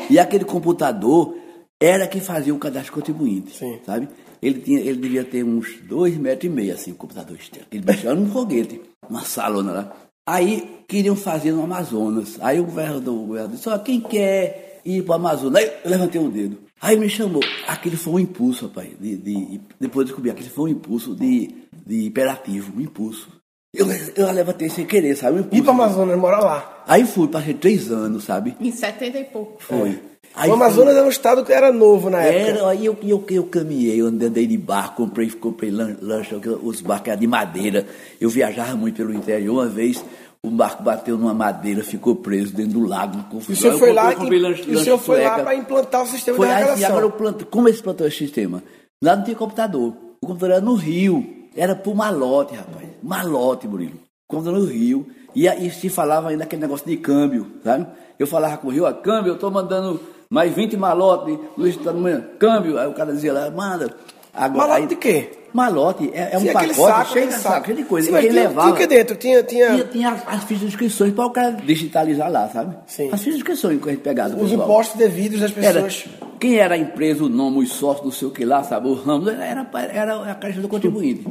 E 0.10 0.18
aquele 0.18 0.46
computador 0.46 1.36
era 1.78 2.08
que 2.08 2.22
fazia 2.22 2.56
o 2.56 2.58
cadastro 2.58 2.94
contribuinte, 2.94 3.58
Sim. 3.58 3.80
sabe? 3.86 4.08
Ele, 4.42 4.62
tinha, 4.62 4.80
ele 4.80 4.96
devia 4.96 5.26
ter 5.26 5.44
uns 5.44 5.78
dois 5.84 6.18
metros 6.18 6.46
e 6.46 6.50
meio, 6.50 6.74
assim, 6.74 6.92
o 6.92 6.96
computador 6.96 7.36
externo. 7.36 7.68
Aquele 7.68 7.84
bichão 7.84 8.12
era 8.12 8.20
um 8.20 8.32
foguete, 8.32 8.82
uma 9.10 9.26
salona 9.26 9.72
lá. 9.74 9.94
Aí 10.26 10.80
queriam 10.88 11.16
fazer 11.16 11.52
no 11.52 11.64
Amazonas. 11.64 12.38
Aí 12.40 12.58
o 12.58 12.64
governador, 12.64 13.16
o 13.16 13.26
governador 13.26 13.56
disse, 13.58 13.68
ó, 13.68 13.78
quem 13.78 14.00
quer 14.00 14.80
ir 14.86 15.04
para 15.04 15.12
o 15.12 15.16
Amazonas? 15.16 15.62
Aí 15.62 15.72
eu 15.84 15.92
levantei 15.92 16.22
o 16.22 16.30
dedo. 16.30 16.69
Aí 16.82 16.98
me 16.98 17.10
chamou. 17.10 17.42
Aquele 17.68 17.96
foi 17.98 18.14
um 18.14 18.20
impulso, 18.20 18.68
rapaz. 18.68 18.90
De, 19.00 19.18
de, 19.18 19.62
depois 19.80 20.04
eu 20.04 20.08
descobri, 20.08 20.32
aquele 20.32 20.50
foi 20.50 20.70
um 20.70 20.74
impulso 20.74 21.16
de, 21.16 21.54
de 21.86 22.06
imperativo, 22.06 22.72
um 22.78 22.82
impulso. 22.82 23.28
Eu, 23.74 23.86
eu 24.16 24.32
levantei 24.32 24.70
sem 24.70 24.86
querer, 24.86 25.16
sabe? 25.16 25.38
Um 25.38 25.40
impulso. 25.42 25.58
Ir 25.58 25.62
para 25.64 25.72
Amazonas, 25.74 26.18
morar 26.18 26.40
lá. 26.40 26.84
Aí 26.88 27.06
fui, 27.06 27.28
passei 27.28 27.54
três 27.54 27.92
anos, 27.92 28.24
sabe? 28.24 28.56
Em 28.60 28.72
70 28.72 29.20
e 29.20 29.24
pouco. 29.26 29.62
Foi. 29.62 30.00
Aí 30.36 30.50
o 30.50 30.54
Amazonas 30.54 30.96
era 30.96 31.06
um 31.06 31.10
estado 31.10 31.44
que 31.44 31.52
era 31.52 31.72
novo 31.72 32.10
na 32.10 32.22
época. 32.22 32.60
era, 32.60 32.70
aí 32.70 32.86
eu, 32.86 32.96
eu, 33.04 33.24
eu 33.30 33.44
caminhei, 33.46 34.00
eu 34.00 34.08
andei 34.08 34.46
de 34.48 34.58
barco, 34.58 35.04
comprei, 35.06 35.30
comprei 35.32 35.72
lan- 35.72 35.98
lancha, 36.02 36.38
os 36.64 36.82
barcos 36.82 37.10
eram 37.10 37.20
de 37.20 37.28
madeira. 37.28 37.86
Eu 38.22 38.30
viajava 38.30 38.76
muito 38.76 38.96
pelo 38.98 39.14
interior. 39.14 39.56
Uma 39.56 39.68
vez 39.68 40.04
o 40.46 40.50
barco 40.50 40.84
bateu 40.84 41.18
numa 41.18 41.34
madeira, 41.34 41.84
ficou 41.84 42.16
preso 42.16 42.54
dentro 42.54 42.80
do 42.80 42.88
lago. 42.88 43.18
E 43.18 43.22
o 43.22 43.24
confusão. 43.26 43.56
senhor 43.56 43.78
foi 43.78 43.94
lá, 43.94 44.14
e, 44.14 44.72
e 44.72 44.76
o 44.76 44.80
senhor 44.80 44.98
foi 44.98 45.22
lá 45.22 45.30
sueca. 45.30 45.44
para 45.44 45.56
implantar 45.56 46.04
o 46.04 46.08
sistema 46.08 46.38
Foi 46.38 46.48
de 46.48 46.54
assim, 46.54 46.62
arrecadação. 46.64 46.90
agora 46.90 47.06
eu 47.06 47.12
planto. 47.12 47.46
Como 47.46 47.68
eles 47.68 47.82
plantou 47.82 48.08
esse 48.08 48.18
sistema? 48.18 48.64
Lá 49.04 49.16
não 49.16 49.24
tinha 49.24 49.36
computador. 49.36 49.94
O 50.22 50.28
computador 50.28 50.56
era 50.56 50.66
no 50.66 50.76
Rio. 50.76 51.26
Era 51.56 51.76
por 51.76 51.94
malote, 51.96 52.56
rapaz. 52.56 52.88
Malote, 53.04 53.68
Murilo. 53.68 53.96
O 54.30 54.36
computador 54.36 54.62
no 54.62 54.66
Rio. 54.66 55.08
E 55.36 55.48
aí 55.48 55.70
se 55.70 55.90
falava 55.90 56.30
ainda 56.30 56.46
aquele 56.46 56.62
negócio 56.62 56.88
de 56.88 56.98
câmbio, 56.98 57.48
sabe? 57.64 57.88
Eu 58.18 58.26
falava 58.26 58.58
com 58.58 58.68
o 58.68 58.72
Rio, 58.72 58.86
ó, 58.86 58.94
câmbio, 58.94 59.34
eu 59.34 59.38
tô 59.38 59.50
mandando 59.52 60.00
mais 60.30 60.54
20 60.54 60.76
malote 60.78 61.38
no 61.58 61.68
estado 61.68 61.98
manhã. 61.98 62.24
Câmbio. 62.40 62.78
Aí 62.78 62.88
o 62.88 62.94
cara 62.94 63.14
dizia 63.14 63.34
lá, 63.34 63.50
manda. 63.52 63.96
Agora, 64.34 64.68
Malote 64.70 64.88
de 64.88 64.96
quê? 64.96 65.32
Malote 65.52 66.12
é, 66.14 66.30
é 66.34 66.38
um 66.38 66.42
aquele 66.42 66.74
pacote 66.74 66.76
saco, 66.76 67.12
cheio 67.14 67.28
de 67.28 67.34
saco, 67.34 67.44
saco. 67.56 67.66
cheio 67.66 67.78
de 67.78 67.84
coisa. 67.86 68.06
Sim, 68.08 68.12
mas 68.14 68.22
tinha- 68.22 68.34
levava. 68.34 68.62
tinha 68.62 68.74
o 68.74 68.78
que 68.78 68.88
dentro? 68.88 69.16
Tinha- 69.16 69.44
tinha- 69.44 69.84
tinha 69.86 70.10
as, 70.12 70.28
as 70.28 70.44
fichas 70.44 70.60
de 70.62 70.66
inscrições 70.68 71.14
para 71.14 71.26
o 71.26 71.32
cara 71.32 71.52
digitalizar 71.54 72.32
lá, 72.32 72.48
sabe? 72.50 72.78
Sim. 72.86 73.10
As 73.12 73.20
fichas 73.20 73.34
de 73.34 73.40
inscrições 73.40 73.82
que 73.82 73.90
a 73.90 73.92
gente 73.92 74.02
pegava. 74.02 74.36
Os 74.36 74.42
pessoal. 74.52 74.64
impostos 74.68 74.98
devidos 74.98 75.40
das 75.40 75.58
Era, 75.58 75.82
pessoas. 75.82 76.06
quem 76.40 76.58
era 76.58 76.76
a 76.76 76.78
empresa, 76.78 77.24
o 77.24 77.30
nome, 77.30 77.60
os 77.64 77.72
sócios, 77.74 78.06
não 78.06 78.12
sei 78.12 78.28
o 78.28 78.32
que 78.32 78.46
lá, 78.46 78.64
sabe? 78.64 78.88
O 78.88 78.94
ramo, 78.94 79.28
era, 79.30 79.42
era, 79.44 79.92
era 79.92 80.32
a 80.32 80.36
caixa 80.36 80.62
do 80.62 80.68
contribuinte. 80.70 81.26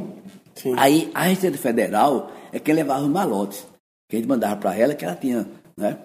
Sim. 0.55 0.73
Aí 0.75 1.09
a 1.13 1.23
Receita 1.23 1.57
Federal 1.57 2.29
é 2.51 2.59
quem 2.59 2.75
levava 2.75 3.01
os 3.01 3.09
malotes. 3.09 3.65
Que 4.09 4.17
a 4.17 4.19
gente 4.19 4.27
mandava 4.27 4.57
para 4.57 4.75
ela, 4.77 4.93
que 4.93 5.05
ela 5.05 5.15
tinha, 5.15 5.47
né? 5.77 5.95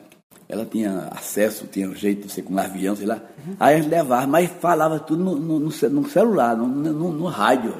Ela 0.48 0.64
tinha 0.66 1.08
acesso, 1.10 1.66
tinha 1.66 1.88
um 1.88 1.94
jeito, 1.94 2.22
não 2.22 2.28
sei, 2.28 2.44
com 2.44 2.52
um 2.54 2.58
avião, 2.58 2.94
sei 2.94 3.06
lá. 3.06 3.20
Aí 3.58 3.74
a 3.74 3.78
gente 3.80 3.90
levava, 3.90 4.26
mas 4.26 4.50
falava 4.60 4.98
tudo 5.00 5.22
no, 5.24 5.36
no- 5.36 5.58
no 5.60 5.70
ce- 5.72 5.88
no 5.88 6.06
celular, 6.08 6.56
no, 6.56 6.66
no- 6.68 7.26
rádio. 7.26 7.74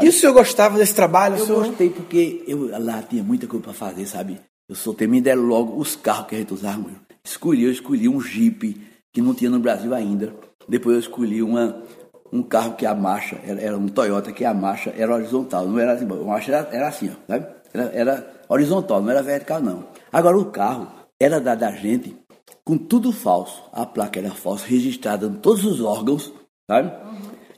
E 0.00 0.08
o 0.08 0.12
senhor 0.12 0.32
gostava 0.32 0.76
desse 0.78 0.94
trabalho? 0.94 1.36
Eu 1.36 1.46
senhor- 1.46 1.64
gostei 1.66 1.90
porque 1.90 2.44
eu, 2.46 2.70
lá 2.80 3.02
tinha 3.02 3.22
muita 3.22 3.46
coisa 3.46 3.64
para 3.64 3.72
fazer, 3.74 4.06
sabe? 4.06 4.40
Eu 4.68 4.74
soltei, 4.74 5.06
me 5.06 5.20
deram 5.20 5.42
logo 5.42 5.76
os 5.78 5.94
carros 5.96 6.26
que 6.28 6.34
a 6.36 6.38
gente 6.38 6.54
usava. 6.54 6.84
Escolhi, 7.24 7.64
eu 7.64 7.70
escolhi 7.72 8.08
um 8.08 8.20
Jeep 8.20 8.80
que 9.12 9.20
não 9.20 9.34
tinha 9.34 9.50
no 9.50 9.58
Brasil 9.58 9.92
ainda. 9.94 10.32
Depois 10.68 10.94
eu 10.94 11.00
escolhi 11.00 11.42
uma, 11.42 11.82
um 12.32 12.42
carro 12.42 12.74
que 12.74 12.86
a 12.86 12.94
marcha, 12.94 13.38
era, 13.46 13.60
era 13.60 13.76
um 13.76 13.86
Toyota 13.88 14.32
que 14.32 14.44
a 14.44 14.54
marcha 14.54 14.92
era 14.96 15.14
horizontal, 15.14 15.66
não 15.66 15.78
era 15.78 15.92
assim, 15.92 16.04
a 16.10 16.24
marcha 16.24 16.52
era, 16.52 16.68
era 16.72 16.88
assim, 16.88 17.10
ó, 17.10 17.32
sabe? 17.32 17.46
Era, 17.72 17.84
era 17.92 18.32
horizontal, 18.48 19.02
não 19.02 19.10
era 19.10 19.22
vertical 19.22 19.60
não. 19.60 19.84
Agora 20.12 20.38
o 20.38 20.46
carro 20.46 20.88
era 21.20 21.40
da, 21.40 21.54
da 21.54 21.72
gente 21.72 22.16
com 22.64 22.78
tudo 22.78 23.12
falso. 23.12 23.62
A 23.72 23.84
placa 23.84 24.18
era 24.18 24.30
falsa, 24.30 24.66
registrada 24.66 25.26
em 25.26 25.34
todos 25.34 25.64
os 25.64 25.80
órgãos, 25.80 26.32
sabe? 26.68 26.92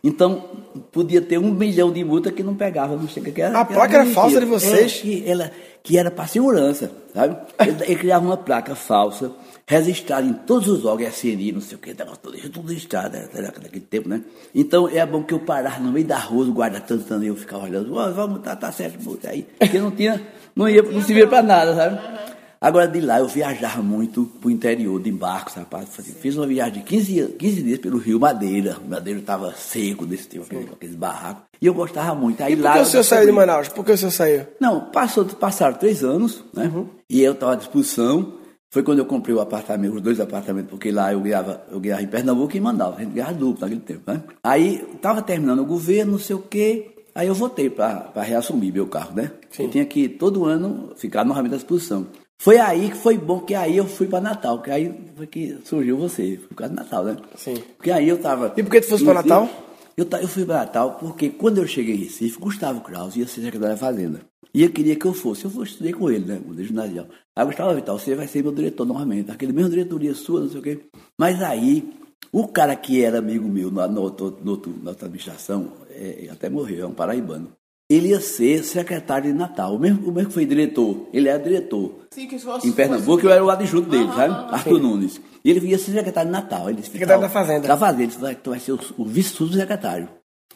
Então, 0.02 0.44
podia 0.92 1.20
ter 1.20 1.36
um 1.36 1.52
milhão 1.52 1.92
de 1.92 2.04
multa 2.04 2.30
que 2.30 2.42
não 2.42 2.54
pegava, 2.54 2.96
não 2.96 3.08
sei 3.08 3.22
o 3.22 3.32
que 3.32 3.42
era. 3.42 3.58
A 3.58 3.64
placa 3.64 3.94
era 3.94 4.04
mentira. 4.04 4.20
falsa 4.20 4.40
de 4.40 4.46
vocês? 4.46 4.98
É, 4.98 5.00
que, 5.00 5.28
ela, 5.28 5.50
que 5.82 5.98
era 5.98 6.10
para 6.12 6.28
segurança, 6.28 6.92
sabe? 7.12 7.36
Ele, 7.58 7.76
ele 7.82 7.96
criava 7.96 8.24
uma 8.24 8.36
placa 8.36 8.76
falsa, 8.76 9.32
registrada 9.66 10.24
em 10.24 10.32
todos 10.32 10.68
os 10.68 10.84
órgãos, 10.84 11.16
SNI, 11.16 11.50
não 11.50 11.60
sei 11.60 11.76
o 11.76 11.80
que, 11.80 11.92
negócio 11.92 12.20
todo, 12.22 12.36
isso 12.36 12.50
tudo 12.50 12.68
registrado, 12.68 13.16
era 13.16 13.28
era 13.34 13.46
daquele 13.50 13.80
tempo, 13.80 14.08
né? 14.08 14.22
Então, 14.54 14.88
é 14.88 15.04
bom 15.04 15.24
que 15.24 15.34
eu 15.34 15.40
parava 15.40 15.80
no 15.80 15.90
meio 15.90 16.06
da 16.06 16.18
rua, 16.18 16.44
os 16.44 16.50
guardas 16.50 16.82
tentando 16.82 17.24
eu 17.24 17.34
ficava 17.34 17.64
olhando, 17.64 17.92
ó, 17.96 18.08
vamos, 18.12 18.42
tá, 18.42 18.54
tá 18.54 18.70
certo, 18.70 19.02
multa 19.02 19.30
aí. 19.30 19.44
Porque 19.58 19.80
não 19.80 19.90
tinha, 19.90 20.22
não 20.54 20.68
ia, 20.68 20.82
não 20.82 21.02
servia 21.02 21.26
para 21.26 21.42
nada, 21.42 21.74
sabe? 21.74 22.35
Agora 22.60 22.88
de 22.88 23.00
lá 23.00 23.18
eu 23.18 23.28
viajava 23.28 23.82
muito 23.82 24.24
pro 24.40 24.50
interior 24.50 25.00
de 25.00 25.12
barco, 25.12 25.52
rapaz. 25.54 25.88
Fiz 26.20 26.36
uma 26.36 26.46
viagem 26.46 26.74
de 26.74 26.80
15, 26.80 27.34
15 27.38 27.62
dias 27.62 27.78
pelo 27.78 27.98
Rio 27.98 28.18
Madeira. 28.18 28.78
O 28.84 28.88
Madeira 28.88 29.20
estava 29.20 29.52
seco 29.54 30.06
desse 30.06 30.26
tempo, 30.28 30.44
aquele- 30.46 30.70
aqueles 30.72 30.94
barracos. 30.96 31.42
E 31.60 31.66
eu 31.66 31.74
gostava 31.74 32.14
muito. 32.14 32.42
Aí 32.42 32.54
E 32.54 32.56
por 32.56 32.62
lá 32.64 32.72
que 32.74 32.80
o 32.80 32.84
senhor 32.86 33.02
saiu 33.04 33.26
de 33.26 33.32
Manaus? 33.32 33.68
Por 33.68 33.84
que 33.84 33.92
o 33.92 33.98
senhor 33.98 34.10
saiu? 34.10 34.46
Não, 34.60 34.80
passou, 34.90 35.24
passaram 35.24 35.76
três 35.76 36.02
anos, 36.02 36.44
né? 36.54 36.70
E 37.10 37.22
eu 37.22 37.32
estava 37.32 37.52
à 37.52 37.56
disposição. 37.56 38.34
Foi 38.70 38.82
quando 38.82 38.98
eu 38.98 39.06
comprei 39.06 39.34
o 39.34 39.40
apartamento, 39.40 39.94
os 39.94 40.02
dois 40.02 40.18
apartamentos, 40.20 40.70
porque 40.70 40.90
lá 40.90 41.12
eu 41.12 41.20
ganhava, 41.20 41.62
eu 41.70 41.78
ganhava 41.80 42.02
em 42.02 42.06
Pernambuco 42.08 42.56
e 42.56 42.60
mandava. 42.60 42.96
A 42.96 43.00
gente 43.00 43.12
ganhava 43.14 43.32
duplo 43.32 43.60
naquele 43.60 43.80
tempo, 43.80 44.02
né? 44.06 44.22
Aí 44.42 44.84
estava 44.94 45.22
terminando 45.22 45.60
o 45.60 45.64
governo, 45.64 46.12
não 46.12 46.18
sei 46.18 46.36
o 46.36 46.40
quê. 46.40 46.92
Aí 47.14 47.28
eu 47.28 47.34
voltei 47.34 47.70
para 47.70 48.10
reassumir 48.16 48.72
meu 48.74 48.86
carro, 48.86 49.14
né? 49.14 49.30
Eu 49.58 49.70
tinha 49.70 49.86
que 49.86 50.08
todo 50.08 50.44
ano 50.44 50.90
ficar 50.96 51.24
novamente 51.24 51.54
à 51.54 51.56
disposição. 51.56 52.06
Foi 52.38 52.58
aí 52.58 52.90
que 52.90 52.96
foi 52.96 53.16
bom, 53.16 53.40
que 53.40 53.54
aí 53.54 53.76
eu 53.76 53.86
fui 53.86 54.06
para 54.06 54.20
Natal, 54.20 54.60
que 54.62 54.70
aí 54.70 54.94
foi 55.16 55.26
que 55.26 55.58
surgiu 55.64 55.96
você, 55.96 56.38
por 56.48 56.54
causa 56.54 56.72
do 56.74 56.76
Natal, 56.76 57.04
né? 57.04 57.16
Sim. 57.36 57.56
Porque 57.76 57.90
aí 57.90 58.08
eu 58.08 58.18
tava. 58.18 58.52
E 58.56 58.62
por 58.62 58.70
que 58.70 58.80
tu 58.80 58.88
fosse 58.88 59.04
pra 59.04 59.14
Natal? 59.14 59.48
Eu, 59.96 60.06
eu 60.20 60.28
fui 60.28 60.44
para 60.44 60.58
Natal 60.58 60.96
porque 61.00 61.30
quando 61.30 61.58
eu 61.58 61.66
cheguei 61.66 61.94
em 61.94 61.98
Recife, 62.04 62.38
Gustavo 62.38 62.82
Kraus 62.82 63.16
ia 63.16 63.26
ser 63.26 63.40
secretário 63.40 63.74
da 63.74 63.76
Fazenda. 63.78 64.20
E 64.52 64.62
eu 64.62 64.70
queria 64.70 64.94
que 64.96 65.06
eu 65.06 65.12
fosse. 65.14 65.44
Eu 65.46 65.50
fui 65.50 65.64
estudei 65.64 65.92
com 65.92 66.10
ele, 66.10 66.24
né? 66.26 66.40
O 66.46 66.54
ginasial. 66.62 67.06
Aí 67.34 67.44
Gustavo 67.46 67.74
Vital, 67.74 67.98
você 67.98 68.14
vai 68.14 68.26
ser 68.28 68.42
meu 68.42 68.52
diretor 68.52 68.84
normalmente. 68.86 69.30
Aquele 69.30 69.52
mesmo 69.52 69.70
diretoria 69.70 70.14
sua, 70.14 70.40
não 70.40 70.48
sei 70.50 70.60
o 70.60 70.62
quê. 70.62 70.80
Mas 71.18 71.42
aí, 71.42 71.90
o 72.32 72.46
cara 72.48 72.76
que 72.76 73.02
era 73.02 73.18
amigo 73.18 73.48
meu 73.48 73.70
outro- 74.02 74.38
no, 74.44 74.50
outro- 74.52 74.74
na 74.82 74.90
outra 74.90 75.06
administração, 75.06 75.72
é, 75.90 76.28
até 76.30 76.48
morreu, 76.50 76.84
é 76.84 76.86
um 76.86 76.92
paraibano. 76.94 77.50
Ele 77.88 78.08
ia 78.08 78.20
ser 78.20 78.64
secretário 78.64 79.32
de 79.32 79.38
Natal. 79.38 79.76
O 79.76 79.78
mesmo, 79.78 80.08
o 80.08 80.12
mesmo 80.12 80.28
que 80.28 80.34
foi 80.34 80.44
diretor. 80.44 81.06
Ele 81.12 81.28
era 81.28 81.38
diretor. 81.42 81.94
Sim, 82.10 82.26
que 82.26 82.36
fosse- 82.38 82.66
Em 82.66 82.72
Pernambuco, 82.72 83.24
eu 83.24 83.30
era 83.30 83.44
o 83.44 83.48
adjunto 83.50 83.88
dele, 83.88 84.08
sabe? 84.08 84.34
Arthur 84.52 84.80
Nunes. 84.80 85.20
E 85.44 85.50
ele 85.50 85.64
ia 85.68 85.78
ser 85.78 85.92
secretário 85.92 86.28
de 86.28 86.32
Natal. 86.32 86.68
Ele 86.68 86.78
disse, 86.78 86.90
Secretário 86.90 87.22
"Vital, 87.22 87.28
da 87.42 87.46
Fazenda." 87.46 87.68
Da 87.68 87.76
Fazenda. 87.76 88.02
Ele 88.02 88.08
disse, 88.08 88.20
vai, 88.20 88.34
tu 88.34 88.50
vai 88.50 88.58
ser 88.58 88.72
o, 88.72 88.80
o 88.98 89.04
vice-secretário. 89.04 90.08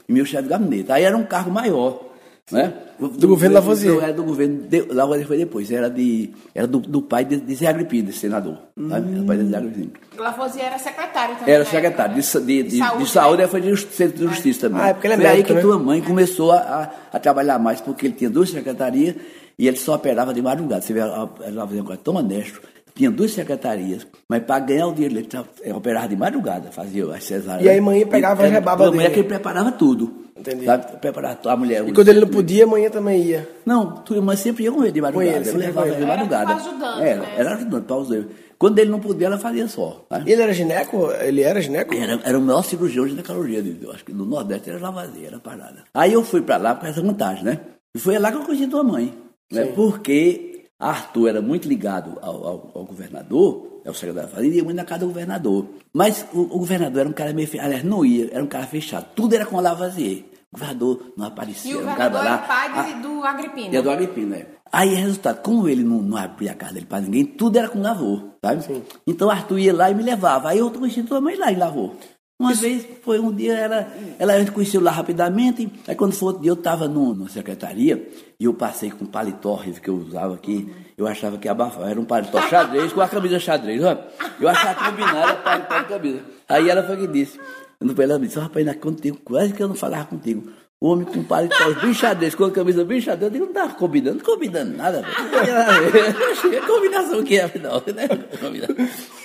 E 0.08 0.12
meu 0.12 0.25
chefe 0.25 0.42
de 0.42 0.49
gabinete. 0.49 0.90
Aí 0.90 1.04
era 1.04 1.16
um 1.16 1.25
cargo 1.25 1.52
maior. 1.52 2.02
Né? 2.50 2.73
Do 2.99 3.28
governo 3.28 3.54
Lavoisier. 3.54 3.95
Não, 3.95 4.02
era 4.02 4.12
do 4.12 4.23
governo. 4.25 4.62
De, 4.69 4.83
Lavoisier 4.92 5.26
foi 5.26 5.38
depois. 5.38 5.71
Era, 5.71 5.88
de, 5.88 6.30
era 6.54 6.66
do, 6.66 6.80
do 6.80 7.00
pai 7.00 7.25
de, 7.25 7.37
de 7.37 7.54
Zé 7.54 7.69
Agripino, 7.69 8.12
senador. 8.12 8.59
Sabe? 8.88 9.12
Era 9.12 9.23
o 9.23 9.26
pai 9.26 9.37
de 9.38 9.45
Zé 9.49 9.57
Agripino. 9.57 9.90
Lavoisier 10.19 10.66
era 10.66 10.78
secretário 10.78 11.37
também. 11.37 11.54
Era 11.54 11.64
né? 11.64 11.71
secretário 11.71 12.14
de, 12.14 12.23
sa- 12.23 12.40
de, 12.40 12.62
de, 12.62 12.69
de 12.71 12.78
saúde. 12.78 13.09
saúde, 13.09 13.37
né? 13.38 13.45
aí 13.45 13.50
foi 13.50 13.61
de 13.61 13.76
centro 13.76 14.19
de 14.19 14.35
justiça 14.35 14.69
também. 14.69 14.83
Ah, 14.85 14.88
é 14.88 14.92
porque 14.92 15.07
ele 15.07 15.14
é 15.14 15.16
foi 15.16 15.26
aí 15.26 15.33
médico, 15.37 15.49
que 15.49 15.54
né? 15.54 15.61
tua 15.62 15.78
mãe 15.78 16.00
começou 16.02 16.52
a, 16.52 16.57
a, 16.59 17.16
a 17.16 17.19
trabalhar 17.21 17.59
mais, 17.59 17.80
porque 17.80 18.07
ele 18.07 18.14
tinha 18.14 18.28
duas 18.28 18.50
secretarias 18.50 19.14
e 19.59 19.66
ele 19.69 19.76
só 19.76 19.95
operava 19.95 20.35
de 20.35 20.42
madrugada. 20.42 20.83
Você 20.83 20.92
vê, 20.92 21.00
ela 21.00 21.28
fazia 21.38 21.80
uma 21.80 21.85
coisa 21.85 22.00
tão 22.02 22.14
honesto. 22.16 22.61
Tinha 22.94 23.11
duas 23.11 23.30
secretarias, 23.32 24.06
mas 24.28 24.42
para 24.42 24.59
ganhar 24.61 24.87
o 24.88 24.92
dinheiro, 24.92 25.16
ele 25.16 25.28
eh, 25.62 25.73
operava 25.75 26.09
de 26.09 26.16
madrugada, 26.16 26.70
fazia 26.73 27.04
as 27.14 27.25
cesáreas. 27.25 27.64
E 27.64 27.68
aí 27.68 27.80
mãe 27.80 28.04
pegava 28.06 28.47
rebabas 28.47 28.88
A 28.88 28.90
mulher 28.90 29.02
dele. 29.04 29.14
que 29.14 29.20
ele 29.20 29.28
preparava 29.28 29.73
tudo. 29.73 30.20
Entendi. 30.37 30.64
Sabe? 30.64 30.97
Preparava 30.99 31.38
a 31.50 31.56
mulher. 31.56 31.87
E 31.87 31.92
quando 31.92 32.09
ele 32.09 32.20
não 32.20 32.28
podia, 32.28 32.64
amanhã 32.64 32.88
também 32.88 33.23
ia. 33.23 33.49
Não, 33.64 33.92
tua 33.97 34.20
mãe 34.23 34.37
sempre 34.37 34.64
ia 34.64 34.73
com 34.73 34.82
ele 34.82 34.92
de 34.92 35.00
madrugada. 35.00 35.30
ele, 35.37 35.38
eu 35.40 35.44
sempre 35.44 35.66
levava 35.66 35.87
ele 35.87 35.97
ele. 35.97 36.04
de 36.04 36.09
madrugada. 36.11 36.52
Era 36.52 36.61
ajudante, 36.61 37.02
Era, 37.02 37.20
né? 37.20 37.28
era 37.37 37.54
ajudante 37.56 37.85
para 37.87 37.97
os 37.97 38.11
erros. 38.11 38.26
Quando 38.59 38.78
ele 38.78 38.90
não 38.90 39.00
podia, 39.00 39.26
ela 39.26 39.38
fazia 39.38 39.66
só. 39.68 40.06
E 40.26 40.32
ele 40.32 40.42
era 40.42 40.52
gineco? 40.52 41.11
Ele 41.20 41.42
era 41.42 41.61
gineco? 41.62 41.94
Era, 41.94 42.20
era 42.25 42.38
o 42.38 42.42
maior 42.42 42.62
cirurgião 42.62 43.04
de 43.04 43.11
ginecologia, 43.12 43.62
de- 43.62 43.78
eu 43.82 43.90
acho 43.92 44.04
que 44.04 44.12
no 44.12 44.25
Nordeste 44.26 44.68
era 44.70 44.78
Lavadeira, 44.78 45.28
era 45.28 45.38
parada. 45.38 45.85
Aí 45.94 46.12
eu 46.12 46.23
fui 46.23 46.42
pra 46.42 46.56
lá 46.59 46.75
com 46.75 46.87
essa 46.87 47.00
vantagem, 47.00 47.44
né? 47.44 47.59
E 47.94 47.99
foi 47.99 48.18
lá 48.18 48.30
que 48.30 48.37
eu 48.38 48.42
conheci 48.42 48.66
tua 48.66 48.82
mãe. 48.85 49.14
Né? 49.52 49.64
Porque 49.75 50.50
Arthur 50.80 51.28
era 51.28 51.42
muito 51.42 51.68
ligado 51.68 52.18
ao, 52.22 52.34
ao- 52.46 52.70
ao 52.75 52.84
governador, 52.84 53.80
é 53.84 53.90
o 53.90 53.94
secretário 53.94 54.28
da 54.28 54.34
Fazenda, 54.34 54.54
e 54.54 54.58
ia 54.58 54.64
muito 54.64 54.76
na 54.76 54.84
casa 54.84 55.00
do 55.00 55.06
governador. 55.08 55.66
Mas 55.92 56.26
o, 56.32 56.40
o 56.40 56.58
governador 56.58 57.00
era 57.00 57.08
um 57.08 57.12
cara 57.12 57.32
meio 57.32 57.46
fechado, 57.46 57.66
aliás, 57.66 57.84
não 57.84 58.04
ia, 58.04 58.30
era 58.32 58.42
um 58.42 58.46
cara 58.46 58.66
fechado. 58.66 59.06
Tudo 59.14 59.34
era 59.34 59.44
com 59.46 59.56
o 59.56 59.60
Lavazier. 59.60 60.25
O 60.52 60.58
governador 60.58 61.12
não 61.16 61.26
aparecia. 61.26 61.70
E 61.72 61.76
o 61.76 61.80
era 61.82 61.90
um 61.92 61.94
cara 61.94 62.10
governador 62.10 62.26
era 62.26 62.40
lá. 62.42 62.49
pai 62.49 62.68
Ah, 62.96 63.00
do 63.02 63.25
Agripino. 63.25 63.75
e 63.75 63.76
a 63.76 63.80
do 63.80 63.90
Agripino, 63.90 64.28
né? 64.30 64.46
Aí, 64.72 64.94
resultado, 64.94 65.42
como 65.42 65.68
ele 65.68 65.82
não, 65.82 66.00
não 66.00 66.16
abria 66.16 66.52
a 66.52 66.54
casa 66.54 66.75
dele 66.75 66.87
pra 66.87 67.00
ninguém, 67.00 67.25
tudo 67.25 67.56
era 67.58 67.68
com 67.68 67.80
Lavor, 67.82 68.25
sabe? 68.44 68.82
Então, 69.06 69.28
Arthur 69.28 69.58
ia 69.58 69.75
lá 69.75 69.90
e 69.90 69.94
me 69.94 70.02
levava. 70.02 70.49
Aí, 70.50 70.58
eu 70.58 70.70
conheci 70.70 71.02
tua 71.02 71.20
mãe 71.20 71.37
lá 71.37 71.50
em 71.52 71.56
Lavor. 71.56 71.94
Uma 72.40 72.54
vez, 72.54 72.87
foi 73.02 73.20
um 73.20 73.30
dia, 73.30 73.52
ela, 73.52 73.87
ela 74.18 74.32
a 74.32 74.38
gente 74.38 74.50
conheceu 74.50 74.80
lá 74.80 74.90
rapidamente. 74.90 75.70
Aí, 75.87 75.94
quando 75.94 76.14
foi 76.14 76.28
outro 76.28 76.40
dia, 76.40 76.50
eu 76.50 76.54
estava 76.54 76.88
numa 76.88 77.28
secretaria 77.28 78.09
e 78.40 78.47
eu 78.47 78.54
passei 78.54 78.90
com 78.90 79.04
um 79.04 79.06
paletó 79.06 79.50
horrível 79.50 79.82
que 79.82 79.90
eu 79.90 79.97
usava 79.97 80.37
aqui. 80.37 80.75
Eu 80.97 81.06
achava 81.06 81.37
que 81.37 81.47
abafava. 81.47 81.90
Era 81.90 82.00
um 82.00 82.04
paletó 82.06 82.40
xadrez 82.49 82.94
com 82.94 83.02
a 83.02 83.09
camisa 83.09 83.38
xadrez, 83.38 83.85
ó. 83.85 83.94
Eu 84.40 84.49
achava 84.49 84.90
combinado 84.90 85.42
paletó 85.42 85.80
e 85.80 85.85
camisa. 85.85 86.20
Aí, 86.49 86.70
ela 86.70 86.82
foi 86.82 86.97
que 86.97 87.09
disse. 87.09 87.38
Ela 87.78 88.18
disse, 88.18 88.38
rapaz, 88.38 88.66
ainda 88.66 88.80
contigo, 88.80 89.18
quase 89.23 89.52
que 89.52 89.62
eu 89.62 89.68
não 89.68 89.75
falava 89.75 90.06
contigo. 90.06 90.50
O 90.80 90.88
homem 90.88 91.04
com 91.04 91.23
paletó 91.23 91.75
bem 91.82 91.92
xadrez, 91.92 92.35
com 92.35 92.44
a 92.44 92.50
camisa 92.50 92.82
bem 92.87 93.02
xadrez, 93.02 93.25
eu 93.25 93.30
digo, 93.30 93.44
não 93.44 93.52
estava 93.52 93.75
combinando, 93.75 94.16
não 94.16 94.25
combinando 94.25 94.75
nada, 94.78 95.02
velho. 95.02 96.56
É 96.56 96.61
combinação 96.62 97.23
que 97.23 97.37
é, 97.37 97.44
afinal, 97.44 97.82
né? 97.94 98.09
Combinação. 98.40 98.76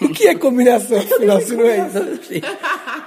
O 0.02 0.10
que 0.10 0.28
é 0.28 0.36
combinação? 0.36 0.98
Afinal, 0.98 1.40
se 1.40 1.56
não 1.56 1.66
é 1.66 1.88
isso. 1.88 1.98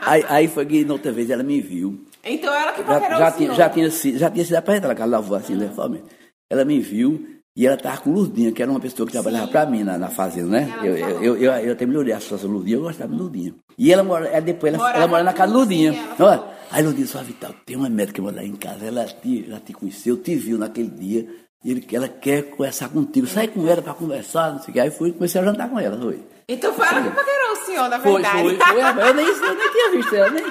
Aí, 0.03 0.25
aí 0.29 0.49
foi 0.49 0.65
que, 0.67 0.85
na 0.85 0.93
outra 0.95 1.13
vez, 1.13 1.31
ela 1.31 1.43
me 1.43 1.61
viu. 1.61 2.05
Então 2.25 2.53
ela 2.55 2.73
que 2.73 2.83
Já, 2.83 3.01
já, 3.19 3.33
tinha, 3.33 3.55
já, 3.55 3.71
tinha, 3.71 3.91
sido- 3.91 4.19
já 4.19 4.31
tinha 4.31 4.45
sido 4.45 4.55
apresentada, 4.57 4.93
ela 4.95 5.05
lavou 5.07 5.37
assim, 5.37 5.55
né? 5.55 5.69
formalmente. 5.69 6.05
Ela 6.51 6.65
me 6.65 6.79
viu 6.81 7.27
e 7.57 7.67
ela 7.67 7.77
estava 7.77 7.97
com 7.99 8.11
Lurdinha, 8.11 8.53
que 8.53 8.63
era 8.63 8.71
uma 8.71 8.81
pessoa 8.81 9.07
que 9.07 9.13
trabalhava 9.13 9.49
para 9.49 9.67
mim 9.67 9.83
na, 9.85 9.99
na 9.99 10.09
fazenda, 10.11 10.49
né? 10.49 10.79
Eu, 10.83 10.97
eu, 10.97 11.23
eu, 11.23 11.37
eu, 11.37 11.53
eu 11.53 11.73
até 11.73 11.85
melhorei 11.87 12.13
a 12.13 12.21
situação 12.21 12.49
do 12.49 12.55
Lurdinha, 12.57 12.77
eu 12.77 12.83
gostava 12.83 13.13
de 13.13 13.19
Lurdinha. 13.19 13.55
E 13.77 13.93
ela 13.93 14.03
mora, 14.05 14.27
ela, 14.29 14.41
depois 14.41 14.73
ela, 14.73 14.83
Morava 14.83 14.99
ela 14.99 15.09
mora 15.09 15.23
na 15.25 15.33
casa 15.33 15.53
do 15.53 15.59
Lurdinha. 15.59 15.93
Olha, 16.19 16.45
aí 16.71 16.83
Lurdinha 16.83 17.05
disse, 17.07 17.17
ó, 17.17 17.23
Vital, 17.23 17.55
tem 17.67 17.77
uma 17.77 17.89
médica 17.89 18.15
que 18.15 18.21
mora 18.21 18.37
lá 18.37 18.45
em 18.45 18.57
casa, 18.57 18.85
ela 18.87 19.05
te, 19.05 19.47
ela 19.49 19.61
te 19.61 19.73
conheceu, 19.73 20.17
te 20.17 20.35
viu 20.37 20.59
naquele 20.59 20.89
dia, 20.91 21.27
e 21.65 21.71
ele, 21.73 21.87
ela 21.93 22.09
quer 22.09 22.43
conversar 22.51 22.89
contigo, 22.89 23.27
sai 23.27 23.49
com 23.49 23.67
ela 23.67 23.83
para 23.83 23.95
conversar, 23.95 24.53
não 24.53 24.61
sei 24.63 24.71
o 24.71 24.73
que. 24.73 24.81
Aí 24.81 24.91
fui, 24.91 25.13
comecei 25.13 25.41
a 25.41 25.45
jantar 25.45 25.69
com 25.69 25.79
ela, 25.79 25.99
foi. 26.01 26.25
Então 26.49 26.73
foi 26.73 26.87
ela 26.87 27.03
que 27.03 27.11
paquerou 27.11 27.53
o 27.53 27.57
senhor, 27.67 27.89
na 27.91 28.01
Foi, 28.01 28.13
verdade. 28.13 28.41
foi, 28.43 28.57
foi. 28.57 28.81
rapaz. 28.81 29.09
Eu 29.09 29.15
nem, 29.15 29.27
eu 29.27 29.55
nem 29.55 29.71
tinha 29.73 29.91
visto 29.91 30.15
ela, 30.15 30.31
nem, 30.31 30.45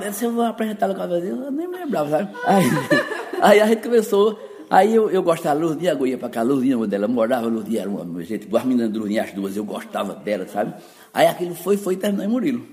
nem. 0.00 0.12
Se 0.12 0.24
eu 0.24 0.32
vou 0.32 0.44
apresentar 0.44 0.86
ela 0.86 0.94
com 0.94 1.02
a 1.02 1.06
vez, 1.06 1.24
eu 1.24 1.50
nem 1.50 1.68
me 1.68 1.76
lembrava, 1.76 2.08
sabe? 2.10 2.30
Aí, 2.44 2.64
aí 3.42 3.60
a 3.60 3.66
gente 3.66 3.82
começou, 3.82 4.38
aí 4.70 4.94
eu, 4.94 5.10
eu 5.10 5.22
gostava 5.22 5.58
da 5.58 5.66
Lourdinha, 5.66 5.92
eu 5.98 6.06
ia 6.06 6.18
pra 6.18 6.28
cá, 6.28 6.40
a 6.40 6.42
Lourdinha, 6.42 6.78
onde 6.78 6.94
ela 6.94 7.08
morava, 7.08 7.46
a 7.46 7.50
Lourdinha 7.50 7.80
era 7.82 7.90
uma, 7.90 8.02
uma 8.02 8.22
gente, 8.22 8.48
as 8.54 8.64
meninas 8.64 8.90
do 8.90 8.98
Lourdinha, 9.00 9.22
as 9.22 9.32
duas, 9.32 9.56
eu 9.56 9.64
gostava 9.64 10.14
dela, 10.14 10.46
sabe? 10.46 10.74
Aí 11.14 11.26
aquilo 11.26 11.54
foi, 11.54 11.76
foi 11.78 11.94
e 11.94 11.96
terminou 11.96 12.26
em 12.26 12.28
Murilo. 12.28 12.66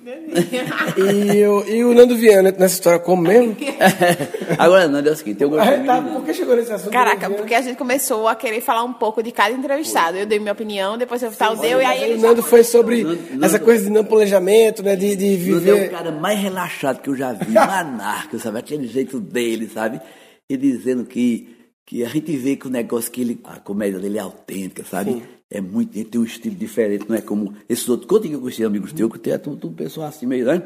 E, 0.97 1.45
o- 1.47 1.63
e 1.67 1.83
o 1.85 1.93
Nando 1.93 2.15
Viana 2.15 2.51
nessa 2.51 2.75
história 2.75 2.99
como 2.99 3.21
mesmo? 3.23 3.55
Agora, 4.59 4.87
não, 4.87 4.99
é 4.99 5.11
o 5.11 5.15
seguinte, 5.15 5.41
eu 5.41 5.47
Ah, 5.59 5.65
gostei 5.65 5.83
tá, 5.85 6.01
muito 6.01 6.15
por 6.17 6.25
que 6.25 6.33
chegou 6.33 6.55
nesse 6.55 6.71
assunto? 6.73 6.91
Caraca, 6.91 7.29
Nando 7.29 7.35
porque 7.41 7.53
a 7.55 7.61
gente 7.61 7.77
começou 7.77 8.27
a 8.27 8.35
querer 8.35 8.61
falar 8.61 8.83
um 8.83 8.93
pouco 8.93 9.23
de 9.23 9.31
cada 9.31 9.51
entrevistado. 9.55 10.17
Eu 10.17 10.25
dei 10.25 10.39
minha 10.39 10.51
opinião, 10.51 10.97
depois 10.97 11.23
o 11.23 11.29
Vital 11.29 11.55
deu, 11.55 11.81
e 11.81 11.85
aí 11.85 12.03
ele 12.03 12.13
o 12.15 12.19
já 12.19 12.27
Nando 12.27 12.43
foi 12.43 12.63
sobre 12.63 13.03
Nando- 13.03 13.45
essa 13.45 13.59
coisa 13.59 13.85
de 13.85 13.89
não 13.89 14.03
planejamento, 14.03 14.83
né? 14.83 14.95
De, 14.95 15.15
de 15.15 15.51
Nando 15.51 15.69
é 15.69 15.73
o 15.73 15.75
viver. 15.77 15.89
cara 15.91 16.11
mais 16.11 16.37
relaxado 16.39 17.01
que 17.01 17.09
eu 17.09 17.15
já 17.15 17.31
vi, 17.33 17.53
um 17.57 17.59
anarca, 17.61 18.37
sabe? 18.39 18.59
Aquele 18.59 18.87
jeito 18.87 19.19
dele, 19.19 19.69
sabe? 19.73 20.01
E 20.49 20.57
dizendo 20.57 21.05
que, 21.05 21.52
que 21.85 22.03
a 22.03 22.07
gente 22.09 22.35
vê 22.37 22.55
que 22.55 22.67
o 22.67 22.69
negócio 22.69 23.11
que 23.11 23.21
ele, 23.21 23.39
a 23.43 23.59
comédia 23.59 23.99
dele 23.99 24.17
é 24.17 24.21
autêntica, 24.21 24.83
sabe? 24.89 25.21
É 25.51 25.61
muito, 25.61 25.95
ele 25.95 26.05
tem 26.05 26.19
um 26.19 26.23
estilo 26.23 26.55
diferente, 26.55 27.05
não 27.07 27.15
é 27.15 27.21
como 27.21 27.53
esses 27.69 27.87
outros. 27.87 28.07
Quando 28.09 28.25
eu 28.25 28.39
conheci 28.39 28.63
amigos 28.63 28.91
teus, 28.91 29.11
que 29.11 29.19
tem 29.19 29.37
tudo, 29.37 29.57
tudo 29.57 29.75
pessoal 29.75 30.07
assim 30.07 30.25
meio, 30.25 30.45
né? 30.45 30.63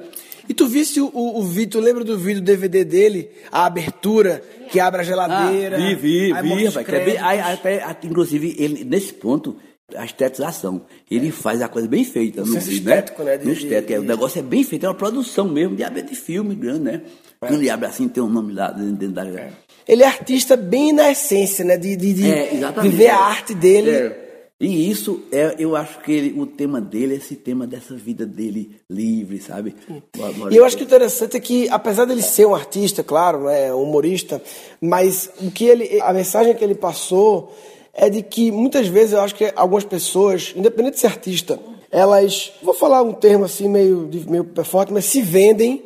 E 0.48 0.54
tu 0.54 0.66
visse 0.68 1.02
o, 1.02 1.12
o, 1.14 1.44
vídeo, 1.44 1.72
tu 1.72 1.80
lembra 1.82 2.04
do 2.06 2.18
vídeo 2.18 2.42
DVD 2.42 2.86
dele? 2.86 3.30
A 3.52 3.66
abertura, 3.66 4.42
que 4.72 4.80
abre 4.80 5.02
a 5.02 5.04
geladeira. 5.04 5.76
Ah, 5.76 5.80
vi, 5.80 5.96
vi, 5.96 6.32
aí 6.34 6.42
vi, 6.44 6.66
rapaz. 6.68 6.88
que 6.88 6.96
é 6.96 7.04
bem- 7.06 7.18
aí, 7.18 7.40
até, 7.42 7.98
inclusive, 8.04 8.56
ele, 8.58 8.86
nesse 8.86 9.12
ponto, 9.14 9.58
a 9.96 10.06
estetização. 10.06 10.86
Ele 11.12 11.32
faz 11.32 11.62
a 11.62 11.68
coisa 11.68 11.88
bem 11.88 12.06
feita 12.06 12.42
no 12.42 12.48
Senso 12.48 12.68
vídeo, 12.70 12.88
estético, 12.90 13.24
né? 13.24 13.38
De- 13.38 13.46
No 13.46 13.52
estético, 13.52 13.92
é, 13.92 13.96
de- 13.98 14.02
O 14.06 14.08
negócio 14.08 14.40
é 14.40 14.44
bem 14.44 14.64
feito, 14.64 14.86
é 14.86 14.90
uma 14.90 14.96
produção 14.96 15.50
mesmo, 15.50 15.76
de 15.76 15.84
de 16.02 16.16
filme 16.16 16.56
grande, 16.56 16.80
né? 16.82 17.02
Quando 17.42 17.56
ele 17.56 17.70
abre 17.70 17.88
assim, 17.88 18.08
tem 18.08 18.24
um 18.24 18.30
nome 18.30 18.54
lá 18.54 18.72
dentro 18.72 19.10
da... 19.10 19.24
Ele 19.88 20.04
é 20.04 20.06
artista 20.08 20.56
bem 20.58 20.92
na 20.94 21.12
essência, 21.12 21.64
né? 21.64 21.78
De, 21.78 21.96
de, 21.96 22.14
de 22.14 22.30
É, 22.32 22.50
viver 22.82 23.08
a 23.10 23.18
arte 23.20 23.54
dele. 23.54 23.90
É. 23.92 24.28
E 24.60 24.90
isso, 24.90 25.22
é, 25.32 25.56
eu 25.60 25.76
acho 25.76 26.00
que 26.00 26.12
ele- 26.12 26.40
o 26.42 26.48
tema 26.48 26.82
dele 26.82 27.14
é 27.14 27.18
esse 27.18 27.36
tema 27.36 27.68
dessa 27.68 27.94
vida 27.96 28.26
dele 28.26 28.72
livre, 28.90 29.40
sabe? 29.40 29.76
E 30.52 30.56
eu 30.56 30.66
acho 30.66 30.76
que 30.76 30.82
o 30.84 30.86
interessante 30.86 31.38
é 31.38 31.40
que, 31.40 31.70
apesar 31.70 32.06
dele 32.06 32.24
ser 32.24 32.48
um 32.48 32.56
artista, 32.56 33.04
claro, 33.04 33.44
né, 33.44 33.72
um 33.72 33.84
humorista, 33.84 34.42
mas 34.82 35.30
o 35.42 35.52
que 35.52 35.66
ele, 35.66 36.02
a 36.02 36.12
mensagem 36.12 36.56
que 36.56 36.64
ele 36.64 36.74
passou 36.74 37.56
é 37.94 38.10
de 38.10 38.24
que 38.24 38.52
muitas 38.52 38.88
vezes 38.88 39.14
eu 39.14 39.22
acho 39.22 39.36
que 39.36 39.54
algumas 39.56 39.84
pessoas, 39.84 40.54
independente 40.56 40.96
de 40.96 41.00
ser 41.02 41.08
artista, 41.08 41.60
elas, 41.92 42.52
vou 42.64 42.74
falar 42.74 43.04
um 43.04 43.14
termo 43.14 43.46
assim 43.46 43.70
meio, 43.70 44.10
meio 44.28 44.46
forte, 44.66 44.92
mas 44.92 45.06
se 45.06 45.22
vendem, 45.22 45.84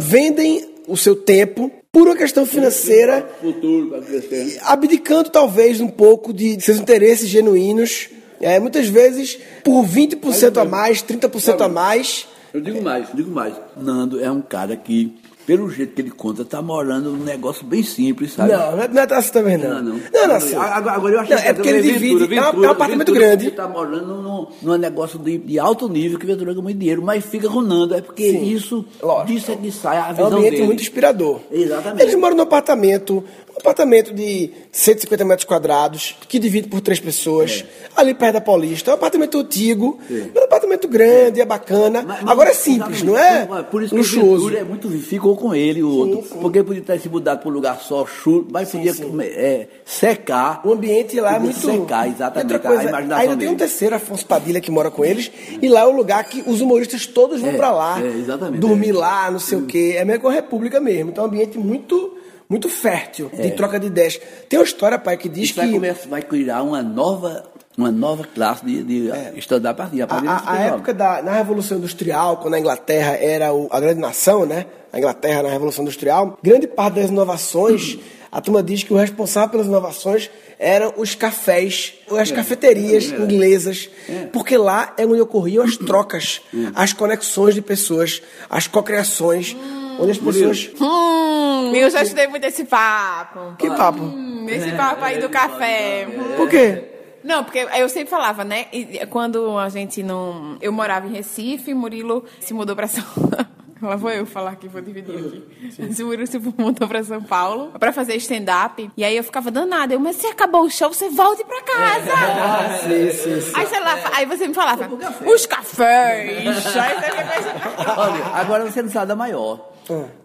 vendem 0.00 0.73
o 0.86 0.96
seu 0.96 1.16
tempo 1.16 1.70
por 1.92 2.08
uma 2.08 2.16
questão 2.16 2.44
financeira 2.44 3.28
Futuro 3.40 4.02
crescer. 4.02 4.58
abdicando 4.62 5.30
talvez 5.30 5.80
um 5.80 5.88
pouco 5.88 6.32
de 6.32 6.60
seus 6.60 6.78
interesses 6.78 7.28
genuínos, 7.28 8.08
é, 8.40 8.58
muitas 8.58 8.88
vezes 8.88 9.38
por 9.62 9.84
20% 9.84 10.60
a 10.60 10.64
mais, 10.64 11.02
30% 11.02 11.60
a 11.60 11.68
mais. 11.68 12.26
Eu 12.52 12.60
digo 12.60 12.82
mais, 12.82 13.08
digo 13.14 13.30
mais. 13.30 13.54
Nando 13.76 14.22
é 14.22 14.30
um 14.30 14.42
cara 14.42 14.76
que, 14.76 15.14
pelo 15.46 15.68
jeito 15.70 15.94
que 15.94 16.00
ele 16.02 16.10
conta, 16.10 16.44
tá 16.44 16.60
morando 16.62 17.10
num 17.10 17.22
negócio 17.24 17.64
bem 17.66 17.82
simples, 17.82 18.32
sabe? 18.32 18.52
Não, 18.52 18.72
não 18.76 18.82
é- 19.02 19.06
é 19.10 19.14
assim 19.14 19.30
também 19.32 19.56
não. 19.58 19.70
Não, 19.74 19.82
não. 19.82 20.00
Não, 20.12 20.28
não, 20.28 20.34
assim. 20.36 20.54
Agora, 20.54 20.96
agora 20.96 21.14
eu 21.14 21.20
acho 21.20 21.30
Não, 21.30 21.38
é 21.38 21.52
porque 21.52 21.68
ele 21.68 21.82
divide, 21.82 22.34
é 22.36 22.40
um- 22.40 22.64
é 22.64 22.68
um 22.68 22.70
apartamento 22.70 23.12
grande. 23.12 23.46
Ele 23.46 23.56
tá 23.56 23.68
morando 23.68 24.22
num, 24.22 24.46
num 24.62 24.76
negócio 24.78 25.18
de, 25.18 25.38
de 25.38 25.58
alto 25.58 25.88
nível 25.88 26.18
que 26.18 26.26
Ventura 26.26 26.52
ganha 26.52 26.62
muito 26.62 26.78
dinheiro, 26.78 27.02
mas 27.02 27.24
fica 27.24 27.48
com 27.48 27.60
Nando. 27.60 27.94
É 27.94 28.00
porque 28.00 28.30
Sim, 28.30 28.44
isso, 28.44 28.84
lógico. 29.02 29.26
disso 29.32 29.52
é 29.52 29.56
que 29.56 29.70
sai 29.70 29.96
a 29.98 30.08
É 30.08 30.10
um 30.10 30.14
visão 30.14 30.26
ambiente 30.38 30.50
dele. 30.52 30.64
muito 30.66 30.80
inspirador. 30.82 31.40
Exatamente. 31.50 32.02
Eles 32.02 32.14
moram 32.14 32.36
num 32.36 32.42
apartamento, 32.42 33.22
Um 33.54 33.60
apartamento 33.60 34.12
de 34.12 34.50
150 34.72 35.24
metros 35.24 35.44
quadrados, 35.46 36.16
que 36.28 36.40
divide 36.40 36.66
por 36.68 36.80
três 36.80 36.98
pessoas, 36.98 37.64
ali 37.96 38.12
perto 38.12 38.34
da 38.34 38.40
Paulista. 38.40 38.90
É 38.90 38.94
um 38.94 38.96
apartamento 38.96 39.38
antigo, 39.38 39.98
mas 40.10 40.42
é 40.42 40.44
apartamento 40.74 40.88
grande, 40.88 41.40
é 41.40 41.44
bacana. 41.44 42.02
Mas- 42.06 42.20
mas- 42.22 42.30
Agora 42.30 42.50
é 42.50 42.54
simples, 42.54 43.02
não 43.02 43.16
é? 43.18 43.44
Por- 43.70 43.82
isso 43.82 43.90
que 43.94 43.98
luxuoso. 44.00 44.24
o 44.32 44.36
Ventura 44.48 44.58
é 44.58 44.64
muito 44.64 44.88
ficou 44.90 45.36
com 45.36 45.54
ele 45.54 45.82
o 45.82 45.88
outro, 45.90 46.22
porque 46.40 46.62
podia 46.62 46.82
ter 46.82 47.00
se 47.00 47.08
mudado 47.08 47.40
para 47.40 47.48
um 47.48 47.52
lugar 47.52 47.80
só 47.80 48.04
chulo, 48.06 48.46
mas 48.50 48.70
podia 48.70 48.92
é, 49.22 49.66
secar. 49.84 50.60
O 50.64 50.72
ambiente 50.72 51.18
lá 51.20 51.36
é 51.36 51.38
muito. 51.38 51.58
secar, 51.58 52.08
exatamente. 52.08 52.52
outra 52.52 52.68
coisa, 52.68 52.82
a 52.82 52.88
imaginação 52.88 53.22
ainda 53.22 53.36
tem 53.36 53.48
um 53.48 53.54
terceiro, 53.56 53.94
Afonso 53.94 54.26
Padilha, 54.26 54.60
que 54.60 54.70
mora 54.70 54.90
com 54.90 55.04
eles, 55.04 55.30
e 55.60 55.68
lá 55.68 55.80
é 55.80 55.86
o 55.86 55.92
lugar 55.92 56.24
que 56.24 56.42
os 56.46 56.60
humoristas 56.60 57.06
todos 57.06 57.40
vão 57.40 57.50
É, 57.50 57.56
pra 57.56 57.70
lá. 57.72 58.00
é, 58.02 58.06
exatamente, 58.06 58.60
Dormir 58.60 58.90
é. 58.90 58.92
lá, 58.98 59.30
não 59.30 59.38
sei 59.38 59.58
o 59.58 59.62
quê. 59.66 59.94
É 59.96 60.04
meio 60.04 60.18
que 60.20 60.26
uma 60.26 60.32
república 60.32 60.80
mesmo. 60.80 61.10
Então 61.10 61.24
é 61.24 61.26
um 61.26 61.30
ambiente 61.30 61.58
muito, 61.58 62.16
muito 62.48 62.68
fértil 62.68 63.30
de 63.32 63.50
troca 63.52 63.78
de 63.78 63.86
ideias. 63.86 64.20
Tem 64.48 64.58
uma 64.58 64.64
história, 64.64 64.98
pai, 64.98 65.16
que 65.16 65.28
diz 65.28 65.40
É. 65.40 65.44
Isso 65.44 65.54
vai, 65.56 65.66
que. 65.68 65.72
começar- 65.74 66.08
vai 66.08 66.22
criar 66.22 66.62
uma 66.62 66.82
nova, 66.82 67.44
uma 67.76 67.90
nova 67.90 68.24
classe 68.24 68.64
de, 68.64 68.82
de 68.82 69.10
estudar 69.36 69.70
a 69.70 69.74
partir, 69.74 70.02
a 70.02 70.06
A, 70.06 70.52
a- 70.52 70.58
época 70.60 70.94
da 70.94 71.22
na 71.22 71.32
Revolução 71.32 71.78
Industrial, 71.78 72.36
quando 72.36 72.54
a 72.54 72.58
Inglaterra 72.60 73.12
era 73.16 73.52
o- 73.52 73.68
a 73.70 73.80
grande 73.80 74.00
nação, 74.00 74.46
né? 74.46 74.66
A 74.92 74.98
Inglaterra 74.98 75.42
na 75.42 75.48
Revolução 75.48 75.82
Industrial, 75.82 76.38
grande 76.42 76.68
parte 76.68 76.94
das 77.00 77.10
inovações, 77.10 77.98
a 78.30 78.40
turma 78.40 78.62
diz 78.62 78.84
que 78.84 78.92
o 78.92 78.96
responsável 78.96 79.48
pelas 79.50 79.66
inovações 79.66 80.30
eram 80.56 80.94
os 80.96 81.16
cafés, 81.16 81.94
as 82.16 82.30
cafeterias 82.30 83.06
inglesas, 83.06 83.90
porque 84.32 84.56
lá 84.56 84.94
é 84.96 85.04
onde 85.04 85.20
ocorriam 85.20 85.64
as 85.64 85.76
trocas, 85.76 86.40
as 86.76 86.92
conexões 86.92 87.54
de 87.56 87.60
pessoas, 87.60 88.22
as 88.48 88.68
cocriações, 88.68 89.56
onde 89.98 90.12
as 90.12 90.18
pessoas. 90.18 90.70
Hum, 90.80 91.72
eu 91.74 91.90
já 91.90 92.02
estudei 92.04 92.28
muito 92.28 92.44
esse 92.44 92.64
papo. 92.64 93.56
Que 93.58 93.68
papo? 93.68 94.00
Hum, 94.04 94.46
esse 94.48 94.70
papo 94.72 95.04
aí 95.04 95.18
do 95.18 95.28
café. 95.28 96.06
Por 96.36 96.48
quê? 96.48 96.84
Não, 97.24 97.42
porque 97.42 97.58
eu 97.58 97.88
sempre 97.88 98.10
falava, 98.10 98.44
né? 98.44 98.66
e 98.70 99.04
Quando 99.06 99.58
a 99.58 99.70
gente 99.70 100.02
não. 100.02 100.58
Eu 100.60 100.70
morava 100.70 101.06
em 101.06 101.10
Recife, 101.10 101.72
Murilo 101.72 102.24
se 102.38 102.52
mudou 102.52 102.76
pra 102.76 102.86
São 102.86 103.02
Lá 103.82 103.96
vou 103.96 104.10
eu 104.10 104.24
falar 104.24 104.56
que 104.56 104.66
vou 104.66 104.80
dividir 104.80 105.14
aqui. 105.14 105.44
Esse 105.78 106.02
Murilo 106.04 106.26
se 106.26 106.38
mudou 106.38 106.88
pra 106.88 107.02
São 107.04 107.22
Paulo 107.22 107.72
pra 107.78 107.92
fazer 107.92 108.14
stand-up. 108.16 108.90
E 108.96 109.04
aí 109.04 109.16
eu 109.16 109.24
ficava 109.24 109.50
danada. 109.50 109.92
Eu, 109.92 110.00
mas 110.00 110.16
se 110.16 110.26
acabou 110.26 110.62
o 110.62 110.70
show, 110.70 110.92
você 110.92 111.10
volte 111.10 111.44
pra 111.44 111.60
casa. 111.62 112.12
Ah, 112.14 112.78
sim, 112.84 113.10
sim, 113.10 113.40
sim. 113.40 113.52
Aí, 113.54 113.66
sei 113.66 113.80
lá, 113.80 113.98
aí 114.14 114.26
você 114.26 114.48
me 114.48 114.54
falava, 114.54 114.88
os 115.26 115.46
cafés. 115.46 116.46
Aí 116.76 116.94
você 116.94 117.90
Olha, 117.96 118.24
agora 118.34 118.64
você 118.64 118.80
não 118.80 118.90
sabe 118.90 119.06
da 119.06 119.16
maior. 119.16 119.72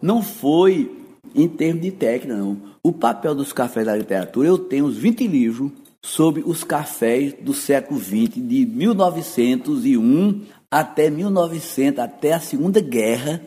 Não 0.01 0.22
foi 0.22 0.89
em 1.36 1.48
termos 1.48 1.82
de 1.82 1.91
técnica, 1.91 2.36
não. 2.36 2.58
O 2.82 2.94
papel 2.94 3.36
dos 3.36 3.51
cafés 3.51 3.86
da 3.86 3.96
literatura, 3.96 4.48
eu 4.48 4.58
tenho 4.58 4.86
uns 4.86 4.98
20 4.98 5.27
livros 5.27 5.72
sobre 6.03 6.41
os 6.46 6.63
cafés 6.63 7.34
do 7.34 7.53
século 7.53 8.00
XX, 8.00 8.36
de 8.36 8.65
1901 8.65 10.46
até 10.72 11.10
1900, 11.10 12.00
até 12.00 12.34
a 12.34 12.39
Segunda 12.39 12.79
Guerra, 12.79 13.41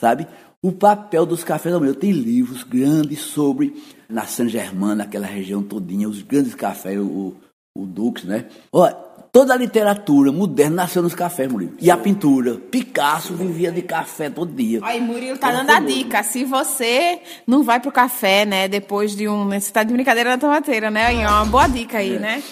sabe? 0.00 0.26
O 0.62 0.72
papel 0.72 1.24
dos 1.24 1.44
cafés 1.44 1.78
da. 1.78 1.86
Eu 1.86 1.94
tenho 1.94 2.16
livros 2.16 2.64
grandes 2.64 3.20
sobre 3.20 3.74
na 4.08 4.26
Saint-Germain, 4.26 4.96
naquela 4.96 5.26
região 5.26 5.62
todinha, 5.62 6.08
os 6.08 6.22
grandes 6.22 6.54
cafés, 6.54 6.98
o, 6.98 7.36
o 7.76 7.86
Dux, 7.86 8.24
né? 8.24 8.48
Olha, 8.72 8.96
toda 9.38 9.54
a 9.54 9.56
literatura 9.56 10.32
moderna 10.32 10.82
nasceu 10.82 11.00
nos 11.00 11.14
cafés, 11.14 11.48
Murilo. 11.48 11.74
E 11.80 11.92
a 11.92 11.96
pintura. 11.96 12.56
Picasso 12.56 13.34
vivia 13.34 13.70
de 13.70 13.82
café 13.82 14.28
todo 14.28 14.52
dia. 14.52 14.80
Aí, 14.82 15.00
Murilo 15.00 15.38
tá 15.38 15.52
dando 15.52 15.70
a 15.70 15.78
dica. 15.78 16.24
Se 16.24 16.44
você 16.44 17.20
não 17.46 17.62
vai 17.62 17.78
pro 17.78 17.92
café, 17.92 18.44
né, 18.44 18.66
depois 18.66 19.14
de 19.14 19.28
um. 19.28 19.48
Você 19.50 19.70
tá 19.72 19.84
de 19.84 19.92
brincadeira 19.92 20.30
na 20.30 20.38
tomateira, 20.38 20.90
né? 20.90 21.24
Ó, 21.24 21.30
uma 21.30 21.44
boa 21.44 21.68
dica 21.68 21.98
aí, 21.98 22.18
né? 22.18 22.42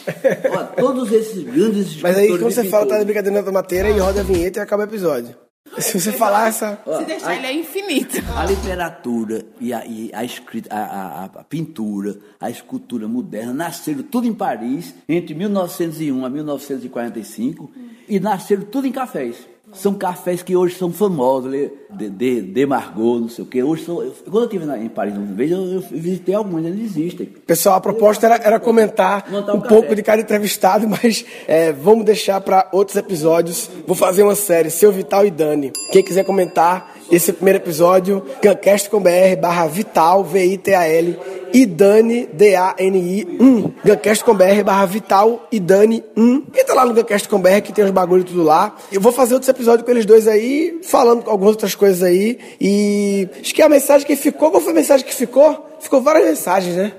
Olha, 0.49 0.65
todos 0.77 1.11
esses 1.11 1.43
grandes 1.43 2.01
Mas 2.01 2.17
aí 2.17 2.29
quando 2.29 2.43
você 2.43 2.63
fala 2.63 2.87
tá 2.87 2.99
de 3.01 3.05
brincadeira 3.05 3.37
na 3.37 3.45
tomateira 3.45 3.91
e 3.91 3.99
roda 3.99 4.21
a 4.21 4.23
vinheta 4.23 4.61
e 4.61 4.63
acaba 4.63 4.85
o 4.85 4.87
episódio. 4.87 5.46
Se 5.79 6.01
você 6.01 6.13
falar 6.13 6.49
essa. 6.49 6.79
Se 6.99 7.05
deixar, 7.05 7.37
ele 7.37 7.47
é 7.47 7.53
infinito. 7.53 8.17
A 8.37 8.45
literatura 8.45 9.45
e 9.61 9.73
a, 9.73 9.85
e 9.87 10.11
a 10.13 10.25
escrita, 10.25 10.75
a, 10.75 10.79
a- 10.85 11.25
a 11.25 11.45
pintura, 11.45 12.17
a 12.41 12.51
escultura 12.51 13.07
moderna 13.09 13.53
nasceram 13.53 14.03
tudo 14.03 14.27
em 14.27 14.35
Paris 14.35 14.95
entre 15.09 15.35
1901 15.35 16.25
a 16.25 16.31
1945 16.31 17.71
e 18.09 18.21
nasceram 18.21 18.63
tudo 18.65 18.87
em 18.87 18.93
cafés. 18.93 19.37
São 19.77 19.95
cafés 19.95 20.43
que 20.43 20.57
hoje 20.57 20.75
são 20.77 20.91
famosos, 20.91 21.51
né? 21.51 21.71
de, 21.91 22.11
de, 22.11 22.43
de 22.43 22.67
Margot, 22.67 23.21
não 23.21 23.29
sei 23.29 23.45
o 23.45 23.47
quê. 23.47 23.63
Hoje 23.63 23.85
são, 23.85 24.03
eu- 24.03 24.13
quando 24.25 24.45
eu 24.53 24.59
estive 24.61 24.85
em 24.85 24.89
Paris 24.89 25.17
uma 25.17 25.25
vez, 25.27 25.51
eu, 25.51 25.59
eu 25.67 25.81
visitei 25.91 26.35
alguns, 26.35 26.65
eles 26.65 26.97
existem. 26.97 27.27
Pessoal, 27.27 27.77
a 27.77 27.81
proposta 27.81 28.27
era, 28.27 28.37
era 28.37 28.61
comentar 28.61 29.27
um 29.31 29.57
um 29.57 29.61
pouco 29.61 29.95
de 29.95 30.03
cada 30.03 30.21
entrevistado, 30.21 30.87
mas 30.91 31.25
é, 31.47 31.73
vamos 31.73 32.05
deixar 32.05 32.41
para 32.41 32.69
outros 32.73 32.97
episódios. 32.97 33.71
Vou 33.87 33.97
fazer 33.97 34.23
uma 34.23 34.35
série, 34.35 34.71
Seu 34.71 34.91
Vital 34.93 35.25
e 35.27 35.31
Dani. 35.31 35.73
Quem 35.93 36.03
quiser 36.03 36.25
comentar 36.25 36.96
esse 37.11 37.33
primeiro 37.33 37.59
episódio, 37.59 38.25
gancast.com.br 38.43 39.41
barra 39.41 39.67
Vital, 39.67 40.25
V-I-T-A-L, 40.25 41.19
e 41.53 41.65
Dani, 41.65 42.29
D-A-N-I, 42.33 43.39
1. 43.41 43.73
Gancast.com.br 43.85 44.63
barra 44.65 44.87
Vital 44.87 45.47
e 45.51 45.61
Dani 45.61 46.05
1. 46.17 46.45
Entra 46.55 46.75
lá 46.75 46.85
no 46.85 46.93
Gancast.com.br 46.93 47.61
que 47.63 47.73
tem 47.73 47.85
os 47.85 47.91
bagulho 47.91 48.25
tudo 48.25 48.43
lá. 48.43 48.75
Eu 48.93 49.01
vou 49.01 49.13
fazer 49.13 49.35
outros 49.35 49.49
episódios 49.49 49.85
com 49.85 49.91
eles 49.91 50.05
dois 50.05 50.29
aí, 50.29 50.81
falando 50.83 51.23
com 51.23 51.31
algumas 51.31 51.53
outras 51.53 51.75
coisas 51.75 52.03
aí. 52.03 52.39
E 52.61 53.29
acho 53.41 53.55
que 53.55 53.63
a 53.63 53.69
mensagem 53.69 54.07
que 54.07 54.17
ficou, 54.17 54.51
qual 54.51 54.63
foi 54.63 54.73
a 54.73 54.77
mensagem 54.77 55.07
que 55.07 55.15
ficou? 55.15 55.67
Ficou 55.81 56.01
várias 56.01 56.27
mensagens, 56.27 56.77
né? 56.77 56.93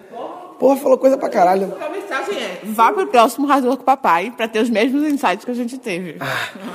Porra, 0.59 0.75
falou 0.77 0.97
coisa 0.97 1.17
pra 1.17 1.29
caralho. 1.29 1.71
Vá 2.73 2.91
pro 2.91 3.07
próximo 3.07 3.47
Razor 3.47 3.75
com 3.75 3.83
o 3.83 3.85
Papai 3.85 4.31
pra 4.35 4.47
ter 4.47 4.59
os 4.59 4.69
mesmos 4.69 5.03
insights 5.03 5.45
que 5.45 5.51
a 5.51 5.53
gente 5.53 5.77
teve. 5.77 6.17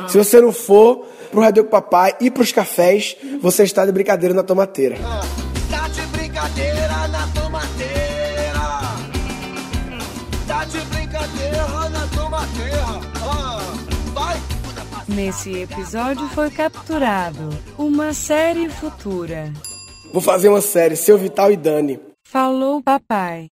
Se 0.09 0.19
você 0.19 0.41
não 0.41 0.53
for 0.53 1.07
pro 1.31 1.41
Radio 1.41 1.65
com 1.65 1.71
Papai 1.71 2.15
e 2.21 2.31
pros 2.31 2.53
cafés, 2.53 3.17
você 3.41 3.65
está 3.65 3.85
de 3.85 3.93
brincadeira 3.93 4.35
na 4.35 4.43
tomateira. 4.43 4.97
Tá 5.71 5.89
de 5.89 6.03
brincadeira 6.07 7.09
na 7.09 7.27
tomateira. 7.29 7.93
Tá 10.47 10.65
de 10.65 10.81
brincadeira 10.81 11.89
na 11.91 12.07
tomateira. 12.15 12.87
Ah, 13.25 13.61
vai. 14.13 14.41
Nesse 15.09 15.63
episódio 15.63 16.29
foi 16.29 16.51
capturado 16.51 17.51
uma 17.79 18.13
série 18.13 18.69
futura. 18.69 19.53
Vou 20.13 20.21
fazer 20.21 20.49
uma 20.49 20.61
série, 20.61 20.95
Seu 20.97 21.17
Vital 21.17 21.51
e 21.51 21.57
Dani. 21.57 21.99
Falou 22.25 22.83
papai. 22.83 23.49